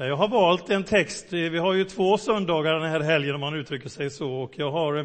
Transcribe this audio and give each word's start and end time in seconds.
Eh, 0.00 0.06
jag 0.06 0.16
har 0.16 0.28
valt 0.28 0.70
en 0.70 0.84
text, 0.84 1.32
eh, 1.32 1.38
vi 1.38 1.58
har 1.58 1.74
ju 1.74 1.84
två 1.84 2.18
söndagar 2.18 2.74
den 2.74 2.90
här 2.90 3.00
helgen 3.00 3.34
om 3.34 3.40
man 3.40 3.54
uttrycker 3.54 3.88
sig 3.88 4.10
så, 4.10 4.32
och 4.32 4.52
jag 4.58 4.70
har 4.70 4.98
eh, 4.98 5.04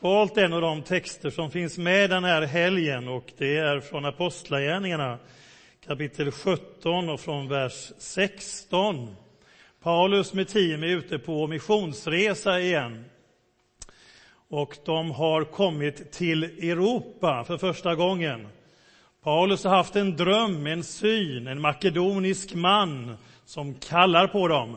valt 0.00 0.36
en 0.36 0.52
av 0.52 0.60
de 0.60 0.82
texter 0.82 1.30
som 1.30 1.50
finns 1.50 1.78
med 1.78 2.10
den 2.10 2.24
här 2.24 2.42
helgen 2.42 3.08
och 3.08 3.32
det 3.38 3.56
är 3.56 3.80
från 3.80 4.04
Apostlagärningarna 4.04 5.18
kapitel 5.86 6.30
17 6.30 7.08
och 7.08 7.20
från 7.20 7.48
vers 7.48 7.92
16. 7.98 9.16
Paulus 9.82 10.32
med 10.32 10.48
team 10.48 10.82
är 10.82 10.88
ute 10.88 11.18
på 11.18 11.46
missionsresa 11.46 12.60
igen. 12.60 13.04
Och 14.48 14.76
de 14.84 15.10
har 15.10 15.44
kommit 15.44 16.12
till 16.12 16.44
Europa 16.44 17.44
för 17.44 17.58
första 17.58 17.94
gången. 17.94 18.48
Paulus 19.22 19.64
har 19.64 19.76
haft 19.76 19.96
en 19.96 20.16
dröm, 20.16 20.66
en 20.66 20.84
syn, 20.84 21.46
en 21.46 21.60
makedonisk 21.60 22.54
man 22.54 23.16
som 23.48 23.74
kallar 23.74 24.26
på 24.26 24.48
dem. 24.48 24.76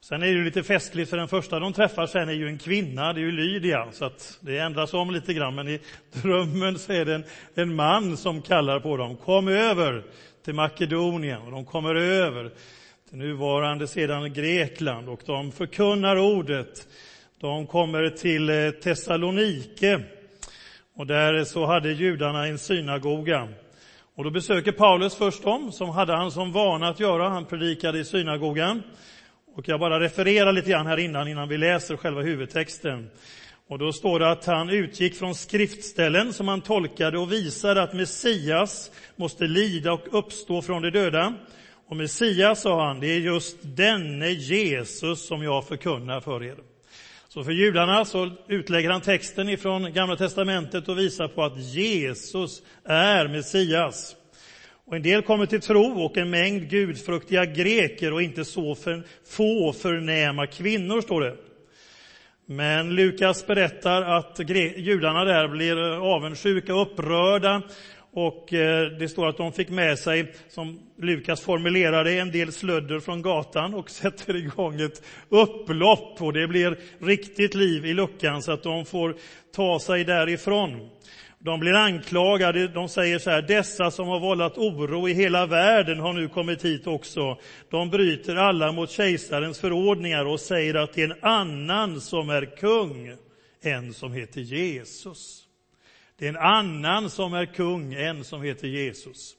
Sen 0.00 0.22
är 0.22 0.34
det 0.34 0.44
lite 0.44 0.62
festligt, 0.62 1.10
för 1.10 1.16
den 1.16 1.28
första 1.28 1.58
de 1.58 1.72
träffar 1.72 2.06
sen 2.06 2.28
är 2.28 2.32
ju 2.32 2.46
en 2.46 2.58
kvinna, 2.58 3.12
det 3.12 3.20
är 3.20 3.22
ju 3.22 3.32
Lydia, 3.32 3.88
så 3.92 4.04
att 4.04 4.38
det 4.40 4.58
ändras 4.58 4.94
om 4.94 5.10
lite 5.10 5.34
grann. 5.34 5.54
Men 5.54 5.68
i 5.68 5.80
drömmen 6.12 6.78
så 6.78 6.92
är 6.92 7.04
det 7.04 7.14
en, 7.14 7.24
en 7.54 7.74
man 7.74 8.16
som 8.16 8.42
kallar 8.42 8.80
på 8.80 8.96
dem. 8.96 9.16
Kom 9.16 9.48
över 9.48 10.04
till 10.44 10.54
Makedonien. 10.54 11.42
Och 11.42 11.50
de 11.50 11.64
kommer 11.64 11.94
över 11.94 12.50
till 13.08 13.18
nuvarande 13.18 13.86
sedan 13.86 14.32
Grekland 14.32 15.08
och 15.08 15.20
de 15.26 15.52
förkunnar 15.52 16.16
ordet. 16.16 16.88
De 17.40 17.66
kommer 17.66 18.08
till 18.10 18.50
eh, 18.50 18.70
Thessalonike 18.70 20.00
och 20.94 21.06
där 21.06 21.44
så 21.44 21.66
hade 21.66 21.92
judarna 21.92 22.46
en 22.46 22.58
synagoga. 22.58 23.48
Och 24.20 24.24
då 24.24 24.30
besöker 24.30 24.72
Paulus 24.72 25.14
först 25.14 25.42
dem, 25.42 25.72
som 25.72 25.90
hade 25.90 26.16
han 26.16 26.30
som 26.30 26.52
vana 26.52 26.88
att 26.88 27.00
göra. 27.00 27.28
Han 27.28 27.44
predikade 27.44 27.98
i 27.98 28.04
synagogan. 28.04 28.82
Och 29.56 29.68
jag 29.68 29.80
bara 29.80 30.00
refererar 30.00 30.52
lite 30.52 30.70
grann 30.70 30.86
här 30.86 30.96
innan, 30.96 31.28
innan 31.28 31.48
vi 31.48 31.58
läser 31.58 31.96
själva 31.96 32.22
huvudtexten. 32.22 33.10
Och 33.68 33.78
då 33.78 33.92
står 33.92 34.20
det 34.20 34.30
att 34.30 34.44
han 34.44 34.70
utgick 34.70 35.14
från 35.14 35.34
skriftställen 35.34 36.32
som 36.32 36.48
han 36.48 36.60
tolkade 36.60 37.18
och 37.18 37.32
visade 37.32 37.82
att 37.82 37.92
Messias 37.92 38.90
måste 39.16 39.44
lida 39.44 39.92
och 39.92 40.18
uppstå 40.18 40.62
från 40.62 40.82
de 40.82 40.90
döda. 40.90 41.34
Och 41.88 41.96
Messias, 41.96 42.62
sa 42.62 42.86
han, 42.86 43.00
det 43.00 43.06
är 43.06 43.20
just 43.20 43.56
denne 43.62 44.28
Jesus 44.28 45.26
som 45.26 45.42
jag 45.42 45.68
förkunnar 45.68 46.20
för 46.20 46.44
er. 46.44 46.56
Så 47.28 47.44
för 47.44 47.52
judarna 47.52 48.04
så 48.04 48.30
utlägger 48.48 48.90
han 48.90 49.00
texten 49.00 49.48
ifrån 49.48 49.92
Gamla 49.92 50.16
testamentet 50.16 50.88
och 50.88 50.98
visar 50.98 51.28
på 51.28 51.44
att 51.44 51.58
Jesus 51.58 52.62
är 52.84 53.28
Messias. 53.28 54.16
Och 54.90 54.96
en 54.96 55.02
del 55.02 55.22
kommer 55.22 55.46
till 55.46 55.60
tro 55.60 56.04
och 56.04 56.16
en 56.16 56.30
mängd 56.30 56.70
gudfruktiga 56.70 57.44
greker 57.44 58.12
och 58.12 58.22
inte 58.22 58.44
så 58.44 58.74
för, 58.74 59.02
få 59.26 59.72
förnäma 59.72 60.46
kvinnor, 60.46 61.00
står 61.00 61.20
det. 61.20 61.36
Men 62.46 62.94
Lukas 62.94 63.46
berättar 63.46 64.02
att 64.02 64.40
judarna 64.76 65.24
där 65.24 65.48
blir 65.48 65.92
eh, 65.92 66.02
avundsjuka 66.02 66.74
och 66.74 66.82
upprörda 66.82 67.62
och 68.12 68.52
eh, 68.52 68.90
det 68.90 69.08
står 69.08 69.28
att 69.28 69.36
de 69.36 69.52
fick 69.52 69.68
med 69.68 69.98
sig, 69.98 70.32
som 70.48 70.80
Lukas 70.98 71.40
formulerade, 71.40 72.12
en 72.12 72.30
del 72.30 72.52
slödder 72.52 73.00
från 73.00 73.22
gatan 73.22 73.74
och 73.74 73.90
sätter 74.00 74.36
igång 74.36 74.80
ett 74.80 75.02
upplopp 75.28 76.22
och 76.22 76.32
det 76.32 76.46
blir 76.46 76.78
riktigt 76.98 77.54
liv 77.54 77.86
i 77.86 77.94
luckan 77.94 78.42
så 78.42 78.52
att 78.52 78.62
de 78.62 78.84
får 78.84 79.16
ta 79.54 79.80
sig 79.80 80.04
därifrån. 80.04 80.90
De 81.42 81.60
blir 81.60 81.74
anklagade, 81.74 82.68
de 82.68 82.88
säger 82.88 83.18
så 83.18 83.30
här, 83.30 83.42
dessa 83.42 83.90
som 83.90 84.08
har 84.08 84.20
vållat 84.20 84.58
oro 84.58 85.08
i 85.08 85.12
hela 85.12 85.46
världen 85.46 86.00
har 86.00 86.12
nu 86.12 86.28
kommit 86.28 86.64
hit 86.64 86.86
också. 86.86 87.38
De 87.70 87.90
bryter 87.90 88.36
alla 88.36 88.72
mot 88.72 88.90
kejsarens 88.90 89.60
förordningar 89.60 90.24
och 90.24 90.40
säger 90.40 90.74
att 90.74 90.92
det 90.92 91.02
är 91.02 91.10
en 91.10 91.18
annan 91.22 92.00
som 92.00 92.30
är 92.30 92.56
kung, 92.56 93.16
en 93.62 93.94
som 93.94 94.12
heter 94.12 94.40
Jesus. 94.40 95.42
Det 96.18 96.24
är 96.24 96.28
en 96.28 96.36
annan 96.36 97.10
som 97.10 97.34
är 97.34 97.46
kung, 97.46 97.94
en 97.94 98.24
som 98.24 98.42
heter 98.42 98.68
Jesus. 98.68 99.36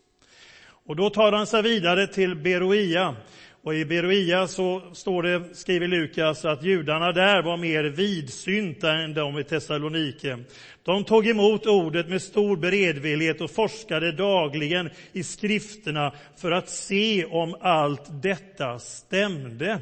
Och 0.86 0.96
då 0.96 1.10
tar 1.10 1.32
han 1.32 1.48
sig 1.48 1.62
vidare 1.62 2.08
till 2.08 2.36
Beroia. 2.36 3.16
Och 3.64 3.76
i 3.76 3.86
Beroia 3.86 4.48
så 4.48 4.82
står 4.94 5.24
det, 5.24 5.56
skriver 5.56 5.88
Lukas, 5.88 6.46
att 6.46 6.64
judarna 6.64 7.12
där 7.12 7.42
var 7.42 7.58
mer 7.58 7.84
vidsynta 7.84 8.94
än 8.94 9.14
de 9.14 9.40
i 9.40 9.44
Thessalonike. 9.44 10.40
De 10.84 11.04
tog 11.04 11.28
emot 11.28 11.66
ordet 11.66 12.10
med 12.10 12.22
stor 12.22 12.58
beredvillighet 12.58 13.42
och 13.42 13.52
forskade 13.52 14.12
dagligen 14.12 14.90
i 15.14 15.24
skrifterna 15.24 16.14
för 16.38 16.52
att 16.52 16.70
se 16.70 17.26
om 17.26 17.56
allt 17.62 18.22
detta 18.22 18.80
stämde. 18.80 19.80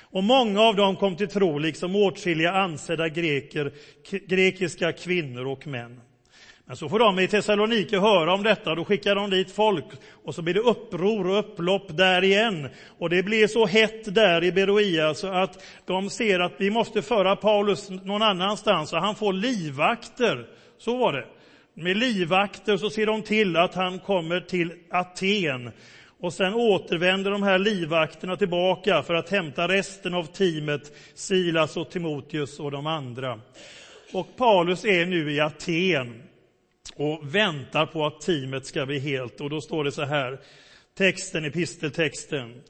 Och 0.00 0.24
många 0.24 0.60
av 0.60 0.76
dem 0.76 0.96
kom 0.96 1.16
till 1.16 1.28
tro, 1.28 1.58
liksom 1.58 1.96
åtskilliga 1.96 2.52
ansedda 2.52 3.08
greker, 3.08 3.72
grekiska 4.26 4.92
kvinnor 4.92 5.46
och 5.46 5.66
män. 5.66 6.00
Men 6.66 6.76
så 6.76 6.88
får 6.88 6.98
de 6.98 7.18
i 7.18 7.28
Thessalonike 7.28 7.98
höra 7.98 8.34
om 8.34 8.42
detta, 8.42 8.74
då 8.74 8.84
skickar 8.84 9.14
de 9.14 9.30
dit 9.30 9.50
folk 9.50 9.84
och 10.24 10.34
så 10.34 10.42
blir 10.42 10.54
det 10.54 10.60
uppror 10.60 11.26
och 11.26 11.38
upplopp 11.38 11.96
där 11.96 12.24
igen. 12.24 12.68
Och 12.98 13.10
det 13.10 13.22
blir 13.22 13.46
så 13.46 13.66
hett 13.66 14.14
där 14.14 14.44
i 14.44 14.52
Beroia 14.52 15.14
så 15.14 15.26
att 15.26 15.64
de 15.84 16.10
ser 16.10 16.40
att 16.40 16.52
vi 16.58 16.70
måste 16.70 17.02
föra 17.02 17.36
Paulus 17.36 17.90
någon 17.90 18.22
annanstans 18.22 18.92
och 18.92 19.00
han 19.00 19.14
får 19.14 19.32
livvakter. 19.32 20.46
Så 20.78 20.96
var 20.96 21.12
det. 21.12 21.26
Med 21.74 21.96
livvakter 21.96 22.76
så 22.76 22.90
ser 22.90 23.06
de 23.06 23.22
till 23.22 23.56
att 23.56 23.74
han 23.74 23.98
kommer 23.98 24.40
till 24.40 24.72
Aten 24.90 25.70
och 26.20 26.32
sen 26.32 26.54
återvänder 26.54 27.30
de 27.30 27.42
här 27.42 27.58
livvakterna 27.58 28.36
tillbaka 28.36 29.02
för 29.02 29.14
att 29.14 29.30
hämta 29.30 29.68
resten 29.68 30.14
av 30.14 30.24
teamet, 30.24 30.92
Silas 31.14 31.76
och 31.76 31.90
Timoteus 31.90 32.60
och 32.60 32.70
de 32.70 32.86
andra. 32.86 33.40
Och 34.12 34.36
Paulus 34.36 34.84
är 34.84 35.06
nu 35.06 35.32
i 35.32 35.40
Aten 35.40 36.22
och 36.96 37.34
väntar 37.34 37.86
på 37.86 38.06
att 38.06 38.20
teamet 38.20 38.66
ska 38.66 38.86
bli 38.86 38.98
helt. 38.98 39.40
Och 39.40 39.50
då 39.50 39.60
står 39.60 39.84
det 39.84 39.92
så 39.92 40.04
här, 40.04 40.40
texten, 40.94 41.44
episteltexten, 41.44 42.62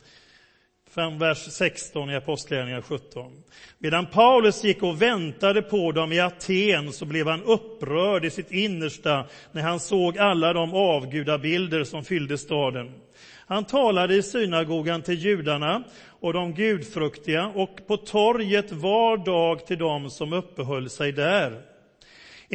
från 0.90 1.18
vers 1.18 1.38
16 1.38 2.10
i 2.10 2.16
Apostlagärningarna 2.16 2.82
17. 2.82 3.32
Medan 3.78 4.06
Paulus 4.06 4.64
gick 4.64 4.82
och 4.82 5.02
väntade 5.02 5.62
på 5.62 5.92
dem 5.92 6.12
i 6.12 6.20
Aten 6.20 6.92
så 6.92 7.04
blev 7.04 7.26
han 7.26 7.42
upprörd 7.42 8.24
i 8.24 8.30
sitt 8.30 8.52
innersta 8.52 9.24
när 9.52 9.62
han 9.62 9.80
såg 9.80 10.18
alla 10.18 10.52
de 10.52 10.74
avgudabilder 10.74 11.84
som 11.84 12.04
fyllde 12.04 12.38
staden. 12.38 12.92
Han 13.46 13.64
talade 13.64 14.14
i 14.14 14.22
synagogan 14.22 15.02
till 15.02 15.18
judarna 15.18 15.84
och 16.20 16.32
de 16.32 16.54
gudfruktiga 16.54 17.46
och 17.46 17.86
på 17.86 17.96
torget 17.96 18.72
var 18.72 19.16
dag 19.16 19.66
till 19.66 19.78
dem 19.78 20.10
som 20.10 20.32
uppehöll 20.32 20.90
sig 20.90 21.12
där. 21.12 21.73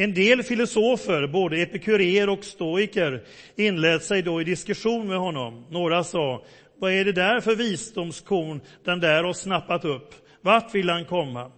En 0.00 0.14
del 0.14 0.42
filosofer, 0.42 1.26
både 1.26 1.56
epikurer 1.56 2.28
och 2.28 2.44
stoiker, 2.44 3.22
inlät 3.56 4.04
sig 4.04 4.22
då 4.22 4.40
i 4.40 4.44
diskussion 4.44 5.08
med 5.08 5.18
honom. 5.18 5.66
Några 5.70 6.04
sa, 6.04 6.42
vad 6.78 6.92
är 6.92 7.04
det 7.04 7.12
där 7.12 7.40
för 7.40 7.56
visdomskorn 7.56 8.60
den 8.84 9.00
där 9.00 9.24
har 9.24 9.32
snappat 9.32 9.84
upp? 9.84 10.14
Vart 10.40 10.74
vill 10.74 10.88
han 10.88 11.04
komma? 11.04 11.50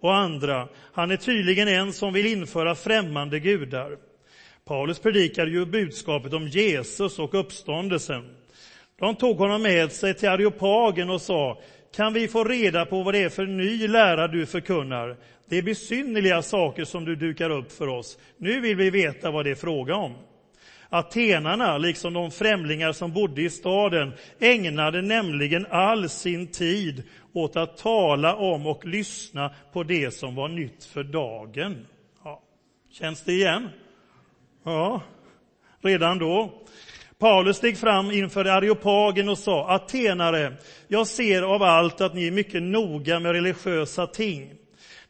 Och 0.00 0.14
andra, 0.14 0.68
han 0.92 1.10
är 1.10 1.16
tydligen 1.16 1.68
en 1.68 1.92
som 1.92 2.12
vill 2.12 2.26
införa 2.26 2.74
främmande 2.74 3.40
gudar. 3.40 3.96
Paulus 4.64 4.98
predikade 4.98 5.50
ju 5.50 5.66
budskapet 5.66 6.32
om 6.32 6.48
Jesus 6.48 7.18
och 7.18 7.34
uppståndelsen. 7.34 8.24
De 8.98 9.16
tog 9.16 9.36
honom 9.36 9.62
med 9.62 9.92
sig 9.92 10.14
till 10.14 10.28
Areopagen 10.28 11.10
och 11.10 11.20
sa, 11.20 11.62
kan 11.94 12.12
vi 12.12 12.28
få 12.28 12.44
reda 12.44 12.86
på 12.86 13.02
vad 13.02 13.14
det 13.14 13.22
är 13.22 13.28
för 13.28 13.46
ny 13.46 13.88
lära 13.88 14.28
du 14.28 14.46
förkunnar? 14.46 15.16
Det 15.48 15.58
är 15.58 15.62
besynnerliga 15.62 16.42
saker 16.42 16.84
som 16.84 17.04
du 17.04 17.16
dukar 17.16 17.50
upp 17.50 17.72
för 17.72 17.88
oss. 17.88 18.18
Nu 18.36 18.60
vill 18.60 18.76
vi 18.76 18.90
veta 18.90 19.30
vad 19.30 19.44
det 19.44 19.50
är 19.50 19.54
fråga 19.54 19.94
om. 19.94 20.14
Atenarna, 20.88 21.78
liksom 21.78 22.12
de 22.12 22.30
främlingar 22.30 22.92
som 22.92 23.12
bodde 23.12 23.42
i 23.42 23.50
staden, 23.50 24.12
ägnade 24.40 25.02
nämligen 25.02 25.66
all 25.70 26.08
sin 26.08 26.46
tid 26.46 27.02
åt 27.32 27.56
att 27.56 27.76
tala 27.76 28.34
om 28.34 28.66
och 28.66 28.84
lyssna 28.84 29.54
på 29.72 29.82
det 29.82 30.10
som 30.10 30.34
var 30.34 30.48
nytt 30.48 30.84
för 30.84 31.04
dagen. 31.04 31.86
Ja. 32.24 32.42
Känns 32.90 33.22
det 33.22 33.32
igen? 33.32 33.68
Ja, 34.64 35.02
redan 35.80 36.18
då. 36.18 36.62
Paulus 37.22 37.56
steg 37.56 37.78
fram 37.78 38.10
inför 38.10 38.44
Areopagen 38.44 39.28
och 39.28 39.38
sa, 39.38 39.70
Atenare, 39.70 40.52
jag 40.88 41.06
ser 41.06 41.42
av 41.42 41.62
allt 41.62 42.00
att 42.00 42.14
ni 42.14 42.26
är 42.26 42.30
mycket 42.30 42.62
noga 42.62 43.20
med 43.20 43.32
religiösa 43.32 44.06
ting. 44.06 44.52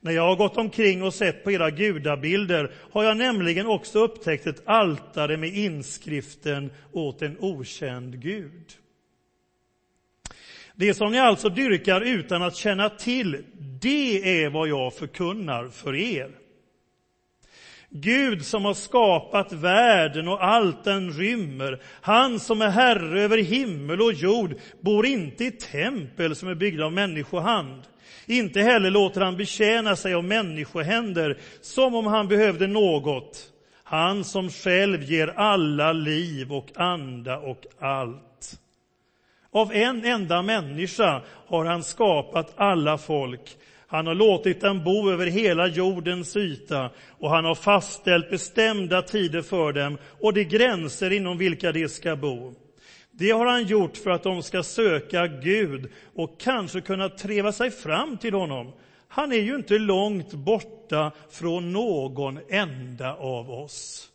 När 0.00 0.12
jag 0.12 0.22
har 0.22 0.36
gått 0.36 0.56
omkring 0.56 1.02
och 1.02 1.14
sett 1.14 1.44
på 1.44 1.52
era 1.52 1.70
gudabilder 1.70 2.72
har 2.92 3.04
jag 3.04 3.16
nämligen 3.16 3.66
också 3.66 3.98
upptäckt 3.98 4.46
ett 4.46 4.62
altare 4.64 5.36
med 5.36 5.54
inskriften 5.54 6.72
åt 6.92 7.22
en 7.22 7.36
okänd 7.40 8.20
Gud. 8.20 8.72
Det 10.74 10.94
som 10.94 11.12
ni 11.12 11.18
alltså 11.18 11.48
dyrkar 11.48 12.00
utan 12.00 12.42
att 12.42 12.56
känna 12.56 12.88
till, 12.88 13.44
det 13.80 14.42
är 14.42 14.50
vad 14.50 14.68
jag 14.68 14.94
förkunnar 14.94 15.68
för 15.68 15.94
er. 15.94 16.41
Gud 17.94 18.44
som 18.44 18.64
har 18.64 18.74
skapat 18.74 19.52
världen 19.52 20.28
och 20.28 20.44
allt 20.44 20.84
den 20.84 21.12
rymmer, 21.12 21.82
han 22.00 22.40
som 22.40 22.62
är 22.62 22.68
herre 22.68 23.20
över 23.20 23.38
himmel 23.38 24.02
och 24.02 24.12
jord, 24.12 24.54
bor 24.80 25.06
inte 25.06 25.44
i 25.44 25.50
tempel 25.50 26.36
som 26.36 26.48
är 26.48 26.54
byggda 26.54 26.84
av 26.84 26.92
människohand. 26.92 27.82
Inte 28.26 28.60
heller 28.60 28.90
låter 28.90 29.20
han 29.20 29.36
betjäna 29.36 29.96
sig 29.96 30.14
av 30.14 30.24
människohänder 30.24 31.38
som 31.60 31.94
om 31.94 32.06
han 32.06 32.28
behövde 32.28 32.66
något. 32.66 33.48
Han 33.84 34.24
som 34.24 34.50
själv 34.50 35.02
ger 35.02 35.28
alla 35.28 35.92
liv 35.92 36.52
och 36.52 36.68
anda 36.74 37.38
och 37.38 37.66
allt. 37.78 38.58
Av 39.52 39.72
en 39.72 40.04
enda 40.04 40.42
människa 40.42 41.22
har 41.46 41.64
han 41.64 41.82
skapat 41.82 42.52
alla 42.56 42.98
folk. 42.98 43.56
Han 43.92 44.06
har 44.06 44.14
låtit 44.14 44.60
dem 44.60 44.84
bo 44.84 45.10
över 45.10 45.26
hela 45.26 45.66
jordens 45.66 46.36
yta 46.36 46.90
och 47.18 47.30
han 47.30 47.44
har 47.44 47.54
fastställt 47.54 48.30
bestämda 48.30 49.02
tider 49.02 49.42
för 49.42 49.72
dem 49.72 49.98
och 50.20 50.34
de 50.34 50.44
gränser 50.44 51.12
inom 51.12 51.38
vilka 51.38 51.72
de 51.72 51.88
ska 51.88 52.16
bo. 52.16 52.54
Det 53.10 53.30
har 53.30 53.46
han 53.46 53.66
gjort 53.66 53.96
för 53.96 54.10
att 54.10 54.22
de 54.22 54.42
ska 54.42 54.62
söka 54.62 55.26
Gud 55.26 55.90
och 56.14 56.40
kanske 56.40 56.80
kunna 56.80 57.08
treva 57.08 57.52
sig 57.52 57.70
fram 57.70 58.16
till 58.16 58.34
honom. 58.34 58.72
Han 59.08 59.32
är 59.32 59.40
ju 59.40 59.54
inte 59.54 59.78
långt 59.78 60.32
borta 60.32 61.12
från 61.30 61.72
någon 61.72 62.38
enda 62.48 63.14
av 63.14 63.50
oss. 63.50 64.08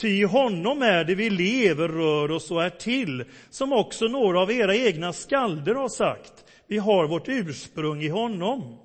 Ty 0.00 0.08
i 0.08 0.22
honom 0.22 0.82
är 0.82 1.04
det 1.04 1.14
vi 1.14 1.30
lever, 1.30 1.88
rör 1.88 2.30
oss 2.30 2.50
och 2.50 2.64
är 2.64 2.70
till, 2.70 3.24
som 3.50 3.72
också 3.72 4.04
några 4.04 4.40
av 4.40 4.52
era 4.52 4.76
egna 4.76 5.12
skalder 5.12 5.74
har 5.74 5.88
sagt. 5.88 6.44
Vi 6.66 6.78
har 6.78 7.06
vårt 7.06 7.28
ursprung 7.28 8.02
i 8.02 8.08
honom. 8.08 8.78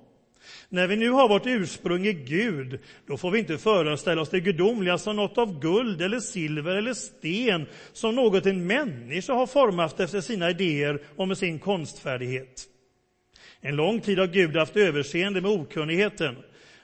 När 0.74 0.86
vi 0.86 0.96
nu 0.96 1.10
har 1.10 1.28
vårt 1.28 1.46
ursprung 1.46 2.06
i 2.06 2.12
Gud, 2.12 2.78
då 3.06 3.16
får 3.16 3.30
vi 3.30 3.38
inte 3.38 3.58
föreställa 3.58 4.22
oss 4.22 4.30
det 4.30 4.40
gudomliga 4.40 4.98
som 4.98 5.16
något 5.16 5.38
av 5.38 5.60
guld 5.60 6.02
eller 6.02 6.20
silver 6.20 6.76
eller 6.76 6.94
sten, 6.94 7.66
som 7.92 8.14
något 8.14 8.46
en 8.46 8.66
människa 8.66 9.32
har 9.32 9.46
format 9.46 10.00
efter 10.00 10.20
sina 10.20 10.50
idéer 10.50 11.02
och 11.16 11.28
med 11.28 11.38
sin 11.38 11.58
konstfärdighet. 11.58 12.64
En 13.60 13.76
lång 13.76 14.00
tid 14.00 14.18
har 14.18 14.26
Gud 14.26 14.56
haft 14.56 14.76
överseende 14.76 15.40
med 15.40 15.50
okunnigheten, 15.50 16.36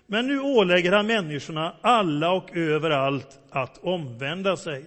men 0.06 0.26
nu 0.26 0.40
ålägger 0.40 0.92
han 0.92 1.06
människorna, 1.06 1.76
alla 1.80 2.32
och 2.32 2.56
överallt, 2.56 3.38
att 3.50 3.78
omvända 3.84 4.56
sig. 4.56 4.84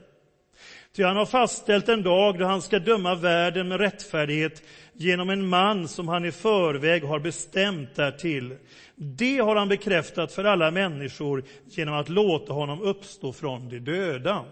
Ty 0.95 1.03
han 1.03 1.17
har 1.17 1.25
fastställt 1.25 1.89
en 1.89 2.03
dag 2.03 2.39
då 2.39 2.45
han 2.45 2.61
ska 2.61 2.79
döma 2.79 3.15
världen 3.15 3.67
med 3.67 3.79
rättfärdighet 3.79 4.63
genom 4.93 5.29
en 5.29 5.47
man 5.47 5.87
som 5.87 6.07
han 6.07 6.25
i 6.25 6.31
förväg 6.31 7.03
har 7.03 7.19
bestämt 7.19 7.95
därtill. 7.95 8.57
Det 8.95 9.37
har 9.37 9.55
han 9.55 9.67
bekräftat 9.67 10.31
för 10.31 10.43
alla 10.43 10.71
människor 10.71 11.43
genom 11.65 11.95
att 11.95 12.09
låta 12.09 12.53
honom 12.53 12.81
uppstå 12.81 13.33
från 13.33 13.69
de 13.69 13.79
döda. 13.79 14.45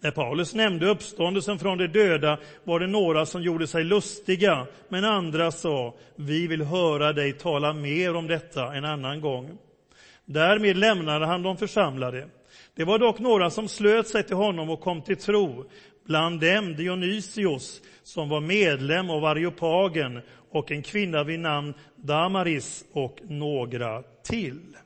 När 0.00 0.10
Paulus 0.10 0.54
nämnde 0.54 0.88
uppståndelsen 0.88 1.58
från 1.58 1.78
de 1.78 1.86
döda 1.86 2.38
var 2.64 2.80
det 2.80 2.86
några 2.86 3.26
som 3.26 3.42
gjorde 3.42 3.66
sig 3.66 3.84
lustiga, 3.84 4.66
men 4.88 5.04
andra 5.04 5.50
sa, 5.50 5.94
vi 6.16 6.46
vill 6.46 6.62
höra 6.62 7.12
dig 7.12 7.32
tala 7.32 7.72
mer 7.72 8.16
om 8.16 8.26
detta 8.26 8.74
en 8.74 8.84
annan 8.84 9.20
gång. 9.20 9.58
Därmed 10.24 10.76
lämnade 10.76 11.26
han 11.26 11.42
de 11.42 11.56
församlade. 11.56 12.28
Det 12.78 12.84
var 12.84 12.98
dock 12.98 13.18
några 13.18 13.50
som 13.50 13.68
slöt 13.68 14.08
sig 14.08 14.22
till 14.22 14.36
honom 14.36 14.70
och 14.70 14.80
kom 14.80 15.02
till 15.02 15.16
tro, 15.16 15.64
bland 16.04 16.40
dem 16.40 16.76
Dionysios, 16.76 17.82
som 18.02 18.28
var 18.28 18.40
medlem 18.40 19.10
av 19.10 19.24
Areopagen, 19.24 20.20
och 20.50 20.70
en 20.70 20.82
kvinna 20.82 21.24
vid 21.24 21.40
namn 21.40 21.74
Damaris 21.96 22.84
och 22.92 23.18
några 23.22 24.02
till. 24.02 24.76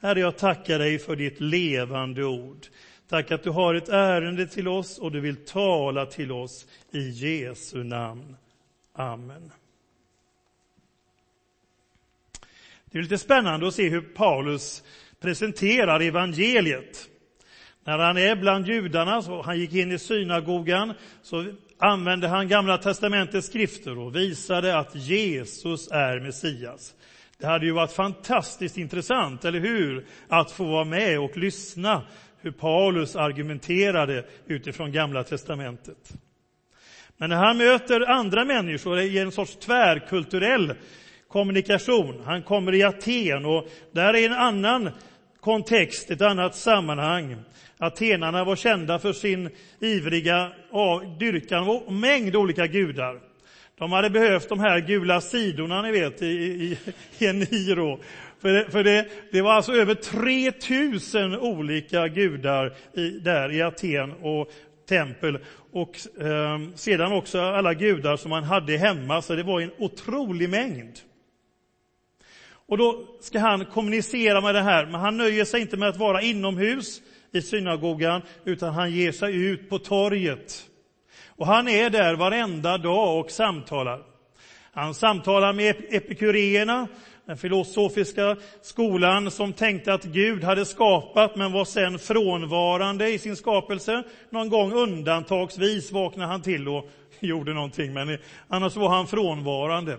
Herre, 0.00 0.20
jag 0.20 0.38
tackar 0.38 0.78
dig 0.78 0.98
för 0.98 1.16
ditt 1.16 1.40
levande 1.40 2.24
ord. 2.24 2.66
Tack 3.08 3.30
att 3.30 3.42
du 3.42 3.50
har 3.50 3.74
ett 3.74 3.88
ärende 3.88 4.46
till 4.46 4.68
oss 4.68 4.98
och 4.98 5.12
du 5.12 5.20
vill 5.20 5.44
tala 5.44 6.06
till 6.06 6.32
oss 6.32 6.66
i 6.92 7.08
Jesu 7.08 7.84
namn. 7.84 8.36
Amen. 8.92 9.52
Det 12.84 12.98
är 12.98 13.02
lite 13.02 13.18
spännande 13.18 13.68
att 13.68 13.74
se 13.74 13.88
hur 13.88 14.00
Paulus 14.00 14.82
presenterar 15.26 16.00
evangeliet. 16.00 17.08
När 17.84 17.98
han 17.98 18.16
är 18.16 18.36
bland 18.36 18.66
judarna, 18.66 19.22
så 19.22 19.42
han 19.42 19.58
gick 19.58 19.74
in 19.74 19.92
i 19.92 19.98
synagogan, 19.98 20.92
så 21.22 21.46
använde 21.78 22.28
han 22.28 22.48
Gamla 22.48 22.78
testamentets 22.78 23.46
skrifter 23.46 23.98
och 23.98 24.16
visade 24.16 24.78
att 24.78 24.94
Jesus 24.94 25.88
är 25.90 26.20
Messias. 26.20 26.94
Det 27.38 27.46
hade 27.46 27.66
ju 27.66 27.72
varit 27.72 27.92
fantastiskt 27.92 28.78
intressant, 28.78 29.44
eller 29.44 29.60
hur? 29.60 30.06
Att 30.28 30.50
få 30.50 30.64
vara 30.64 30.84
med 30.84 31.20
och 31.20 31.36
lyssna 31.36 32.02
hur 32.40 32.50
Paulus 32.50 33.16
argumenterade 33.16 34.24
utifrån 34.46 34.92
Gamla 34.92 35.24
testamentet. 35.24 36.12
Men 37.16 37.30
när 37.30 37.36
han 37.36 37.56
möter 37.56 38.10
andra 38.10 38.44
människor 38.44 39.00
i 39.00 39.18
en 39.18 39.32
sorts 39.32 39.56
tvärkulturell 39.56 40.74
kommunikation, 41.28 42.22
han 42.24 42.42
kommer 42.42 42.74
i 42.74 42.82
Aten 42.82 43.44
och 43.44 43.68
där 43.92 44.14
är 44.14 44.26
en 44.26 44.32
annan 44.32 44.90
kontext, 45.46 46.10
ett 46.10 46.22
annat 46.22 46.54
sammanhang. 46.54 47.36
Atenarna 47.78 48.44
var 48.44 48.56
kända 48.56 48.98
för 48.98 49.12
sin 49.12 49.50
ivriga 49.80 50.50
dyrkan 51.18 51.68
av 51.68 51.82
en 51.88 52.00
mängd 52.00 52.36
olika 52.36 52.66
gudar. 52.66 53.20
De 53.78 53.92
hade 53.92 54.10
behövt 54.10 54.48
de 54.48 54.60
här 54.60 54.80
gula 54.80 55.20
sidorna, 55.20 55.82
ni 55.82 55.92
vet, 55.92 56.22
i, 56.22 56.26
i, 56.26 56.78
i 57.18 57.26
en 57.26 57.38
Niro. 57.38 58.00
För, 58.40 58.48
det, 58.48 58.70
för 58.70 58.84
det, 58.84 59.06
det, 59.32 59.42
var 59.42 59.52
alltså 59.52 59.72
över 59.72 59.94
3000 59.94 61.36
olika 61.36 62.08
gudar 62.08 62.74
i, 62.94 63.10
där 63.10 63.52
i 63.52 63.62
Aten 63.62 64.12
och 64.12 64.50
tempel. 64.88 65.38
Och 65.72 65.96
eh, 66.20 66.58
sedan 66.74 67.12
också 67.12 67.40
alla 67.40 67.74
gudar 67.74 68.16
som 68.16 68.30
man 68.30 68.44
hade 68.44 68.76
hemma, 68.76 69.22
så 69.22 69.34
det 69.34 69.42
var 69.42 69.60
en 69.60 69.72
otrolig 69.78 70.50
mängd. 70.50 70.98
Och 72.68 72.78
då 72.78 73.04
ska 73.20 73.38
han 73.38 73.64
kommunicera 73.64 74.40
med 74.40 74.54
det 74.54 74.62
här, 74.62 74.86
men 74.86 75.00
han 75.00 75.16
nöjer 75.16 75.44
sig 75.44 75.60
inte 75.60 75.76
med 75.76 75.88
att 75.88 75.96
vara 75.96 76.22
inomhus 76.22 77.02
i 77.32 77.42
synagogan, 77.42 78.22
utan 78.44 78.74
han 78.74 78.90
ger 78.90 79.12
sig 79.12 79.36
ut 79.36 79.70
på 79.70 79.78
torget. 79.78 80.66
Och 81.26 81.46
han 81.46 81.68
är 81.68 81.90
där 81.90 82.14
varenda 82.14 82.78
dag 82.78 83.20
och 83.20 83.30
samtalar. 83.30 84.02
Han 84.72 84.94
samtalar 84.94 85.52
med 85.52 85.76
epikuréerna, 85.90 86.88
den 87.26 87.36
filosofiska 87.36 88.36
skolan 88.62 89.30
som 89.30 89.52
tänkte 89.52 89.94
att 89.94 90.04
Gud 90.04 90.44
hade 90.44 90.64
skapat 90.64 91.36
men 91.36 91.52
var 91.52 91.64
sen 91.64 91.98
frånvarande 91.98 93.08
i 93.08 93.18
sin 93.18 93.36
skapelse. 93.36 94.02
Någon 94.30 94.48
gång 94.48 94.72
undantagsvis 94.72 95.92
vaknade 95.92 96.28
han 96.28 96.42
till 96.42 96.68
och 96.68 96.88
gjorde 97.20 97.54
någonting, 97.54 97.92
men 97.92 98.18
annars 98.48 98.76
var 98.76 98.88
han 98.88 99.06
frånvarande. 99.06 99.98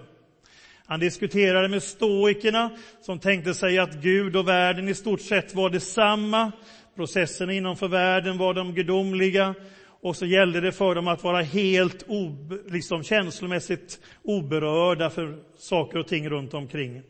Han 0.88 1.00
diskuterade 1.00 1.67
med 1.67 1.84
stoikerna 1.84 2.70
som 3.01 3.20
tänkte 3.20 3.53
sig 3.53 3.79
att 3.79 3.94
Gud 3.94 4.36
och 4.36 4.48
världen 4.48 4.88
i 4.88 4.94
stort 4.94 5.22
sett 5.22 5.56
var 5.56 5.70
detsamma. 5.70 6.51
Processerna 6.96 7.53
inomför 7.53 7.88
världen 7.88 8.38
var 8.38 8.53
de 8.53 8.74
gudomliga 8.74 9.56
och 10.01 10.15
så 10.15 10.25
gällde 10.25 10.62
det 10.62 10.72
för 10.72 10.96
dem 10.96 11.08
att 11.08 11.24
vara 11.24 11.41
helt 11.41 12.03
ob, 12.08 12.53
liksom 12.67 13.03
känslomässigt 13.03 14.00
oberörda 14.24 15.10
för 15.10 15.38
saker 15.58 16.00
och 16.00 16.08
ting 16.08 16.29
runt 16.29 16.53
omkring. 16.53 17.01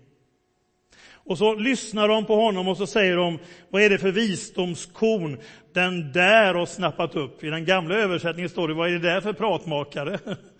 Och 1.11 1.37
så 1.37 1.55
lyssnar 1.55 2.07
de 2.07 2.25
på 2.25 2.35
honom 2.35 2.67
och 2.67 2.77
så 2.77 2.87
säger 2.87 3.15
de, 3.15 3.39
vad 3.69 3.81
är 3.81 3.89
det 3.89 3.97
för 3.97 4.11
visdomskorn 4.11 5.37
den 5.73 6.11
där 6.11 6.53
har 6.53 6.65
snappat 6.65 7.15
upp? 7.15 7.43
I 7.43 7.49
den 7.49 7.65
gamla 7.65 7.95
översättningen 7.95 8.49
står 8.49 8.67
det, 8.67 8.73
vad 8.73 8.89
är 8.89 8.93
det 8.93 9.09
där 9.09 9.21
för 9.21 9.33
pratmakare? 9.33 10.19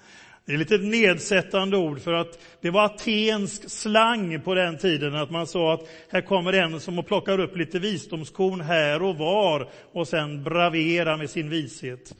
Det 0.47 0.53
är 0.53 0.57
lite 0.57 0.77
nedsättande 0.77 1.77
ord 1.77 2.01
för 2.01 2.13
att 2.13 2.39
det 2.61 2.69
var 2.69 2.85
atensk 2.85 3.69
slang 3.69 4.41
på 4.41 4.55
den 4.55 4.77
tiden 4.77 5.15
att 5.15 5.31
man 5.31 5.47
sa 5.47 5.73
att 5.73 5.89
här 6.09 6.21
kommer 6.21 6.53
en 6.53 6.79
som 6.79 7.03
plockar 7.03 7.39
upp 7.39 7.57
lite 7.57 7.79
visdomskorn 7.79 8.61
här 8.61 9.01
och 9.01 9.17
var 9.17 9.69
och 9.93 10.07
sen 10.07 10.43
braverar 10.43 11.17
med 11.17 11.29
sin 11.29 11.49
vishet. 11.49 12.15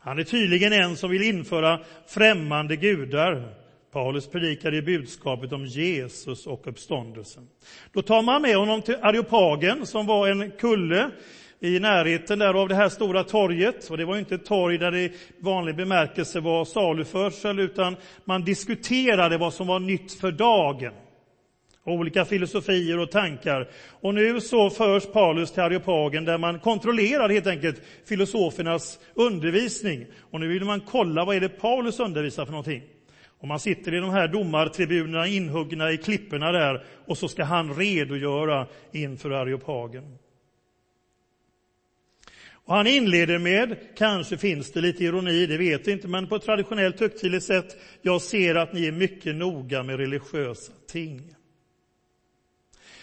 Han 0.00 0.18
är 0.18 0.24
tydligen 0.24 0.72
en 0.72 0.96
som 0.96 1.10
vill 1.10 1.22
införa 1.22 1.80
främmande 2.06 2.76
gudar. 2.76 3.54
Paulus 3.92 4.28
predikade 4.28 4.76
i 4.76 4.82
budskapet 4.82 5.52
om 5.52 5.66
Jesus 5.66 6.46
och 6.46 6.66
uppståndelsen. 6.66 7.48
Då 7.92 8.02
tar 8.02 8.22
man 8.22 8.42
med 8.42 8.56
honom 8.56 8.82
till 8.82 8.96
Areopagen 9.02 9.86
som 9.86 10.06
var 10.06 10.28
en 10.28 10.50
kulle 10.50 11.10
i 11.62 11.80
närheten 11.80 12.38
där 12.38 12.54
av 12.54 12.68
det 12.68 12.74
här 12.74 12.88
stora 12.88 13.24
torget. 13.24 13.90
Och 13.90 13.98
det 13.98 14.04
var 14.04 14.18
inte 14.18 14.34
ett 14.34 14.44
torg 14.44 14.78
där 14.78 14.90
det 14.90 15.00
i 15.00 15.12
vanlig 15.38 15.76
bemärkelse 15.76 16.40
var 16.40 16.64
saluförsel, 16.64 17.58
utan 17.58 17.96
man 18.24 18.44
diskuterade 18.44 19.38
vad 19.38 19.54
som 19.54 19.66
var 19.66 19.80
nytt 19.80 20.12
för 20.12 20.32
dagen. 20.32 20.92
Olika 21.84 22.24
filosofier 22.24 22.98
och 22.98 23.10
tankar. 23.10 23.68
Och 24.00 24.14
nu 24.14 24.40
så 24.40 24.70
förs 24.70 25.06
Paulus 25.06 25.52
till 25.52 25.62
Areopagen 25.62 26.24
där 26.24 26.38
man 26.38 26.58
kontrollerar 26.58 27.28
helt 27.28 27.46
enkelt 27.46 27.82
filosofernas 28.08 28.98
undervisning. 29.14 30.06
Och 30.30 30.40
nu 30.40 30.48
vill 30.48 30.64
man 30.64 30.80
kolla 30.80 31.24
vad 31.24 31.36
är 31.36 31.40
det 31.40 31.48
Paulus 31.48 32.00
undervisar 32.00 32.44
för 32.44 32.52
någonting. 32.52 32.82
Och 33.40 33.48
man 33.48 33.60
sitter 33.60 33.94
i 33.94 33.98
de 33.98 34.10
här 34.10 34.28
domartribunerna 34.28 35.26
inhuggna 35.26 35.92
i 35.92 35.96
klipporna 35.96 36.52
där 36.52 36.84
och 37.06 37.18
så 37.18 37.28
ska 37.28 37.44
han 37.44 37.74
redogöra 37.74 38.66
inför 38.92 39.30
Areopagen. 39.30 40.18
Och 42.64 42.74
han 42.74 42.86
inleder 42.86 43.38
med, 43.38 43.76
kanske 43.96 44.36
finns 44.36 44.72
det 44.72 44.80
lite 44.80 45.04
ironi, 45.04 45.46
det 45.46 45.56
vet 45.56 45.88
vi 45.88 45.92
inte, 45.92 46.08
men 46.08 46.26
på 46.26 46.36
ett 46.36 46.44
traditionellt 46.44 47.00
högtidligt 47.00 47.44
sätt, 47.44 47.76
jag 48.02 48.22
ser 48.22 48.54
att 48.54 48.72
ni 48.72 48.86
är 48.86 48.92
mycket 48.92 49.34
noga 49.34 49.82
med 49.82 49.96
religiösa 49.96 50.72
ting. 50.88 51.34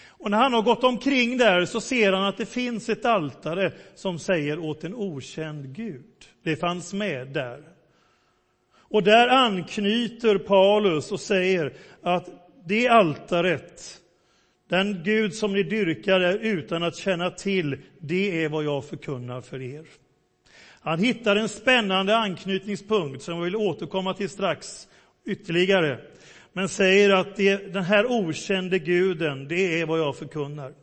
Och 0.07 0.31
när 0.31 0.37
han 0.37 0.53
har 0.53 0.61
gått 0.61 0.83
omkring 0.83 1.37
där 1.37 1.65
så 1.65 1.81
ser 1.81 2.13
han 2.13 2.23
att 2.23 2.37
det 2.37 2.45
finns 2.45 2.89
ett 2.89 3.05
altare 3.05 3.71
som 3.95 4.19
säger 4.19 4.59
åt 4.59 4.83
en 4.83 4.95
okänd 4.95 5.75
Gud. 5.75 6.05
Det 6.43 6.55
fanns 6.55 6.93
med 6.93 7.27
där. 7.27 7.63
Och 8.71 9.03
där 9.03 9.27
anknyter 9.27 10.37
Paulus 10.37 11.11
och 11.11 11.19
säger 11.19 11.73
att 12.01 12.29
det 12.65 12.87
altaret, 12.87 13.98
den 14.69 15.03
Gud 15.03 15.33
som 15.33 15.53
ni 15.53 15.63
dyrkar 15.63 16.37
utan 16.41 16.83
att 16.83 16.95
känna 16.95 17.29
till, 17.29 17.77
det 17.99 18.43
är 18.43 18.49
vad 18.49 18.63
jag 18.63 18.85
förkunnar 18.85 19.41
för 19.41 19.61
er. 19.61 19.85
Han 20.81 20.99
hittar 20.99 21.35
en 21.35 21.49
spännande 21.49 22.17
anknytningspunkt 22.17 23.23
som 23.23 23.35
jag 23.35 23.43
vill 23.43 23.55
återkomma 23.55 24.13
till 24.13 24.29
strax 24.29 24.87
ytterligare. 25.25 25.99
Men 26.53 26.69
säger 26.69 27.09
att 27.09 27.35
det, 27.35 27.73
den 27.73 27.83
här 27.83 28.05
okände 28.05 28.79
guden, 28.79 29.47
det 29.47 29.81
är 29.81 29.85
vad 29.85 29.99
jag 29.99 30.15
förkunnar. 30.15 30.73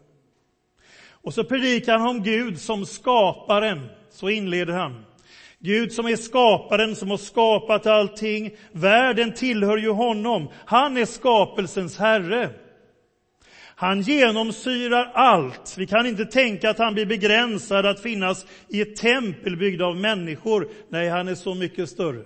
Och 1.08 1.34
så 1.34 1.44
predikar 1.44 1.98
han 1.98 2.08
om 2.08 2.22
Gud 2.22 2.60
som 2.60 2.86
skaparen. 2.86 3.86
Så 4.10 4.28
inleder 4.28 4.72
han. 4.72 5.04
Gud 5.58 5.92
som 5.92 6.06
är 6.06 6.16
skaparen, 6.16 6.96
som 6.96 7.10
har 7.10 7.16
skapat 7.16 7.86
allting. 7.86 8.56
Världen 8.72 9.32
tillhör 9.32 9.76
ju 9.76 9.90
honom. 9.90 10.48
Han 10.64 10.96
är 10.96 11.04
skapelsens 11.04 11.98
herre. 11.98 12.50
Han 13.78 14.00
genomsyrar 14.00 15.11
allt. 15.14 15.75
Vi 15.78 15.87
kan 15.87 16.06
inte 16.06 16.25
tänka 16.25 16.71
att 16.71 16.78
han 16.78 16.95
blir 16.95 17.06
begränsad 17.06 17.87
att 17.87 18.00
finnas 18.00 18.47
i 18.68 18.80
ett 18.80 18.97
tempel 18.97 19.56
byggt 19.56 19.83
av 19.83 19.97
människor. 19.97 20.68
Nej, 20.88 21.09
han 21.09 21.28
är 21.28 21.35
så 21.35 21.54
mycket 21.54 21.88
större. 21.88 22.25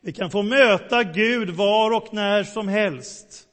Vi 0.00 0.12
kan 0.12 0.30
få 0.30 0.42
möta 0.42 1.02
Gud 1.02 1.50
var 1.50 1.90
och 1.90 2.14
när 2.14 2.44
som 2.44 2.68
helst. 2.68 3.46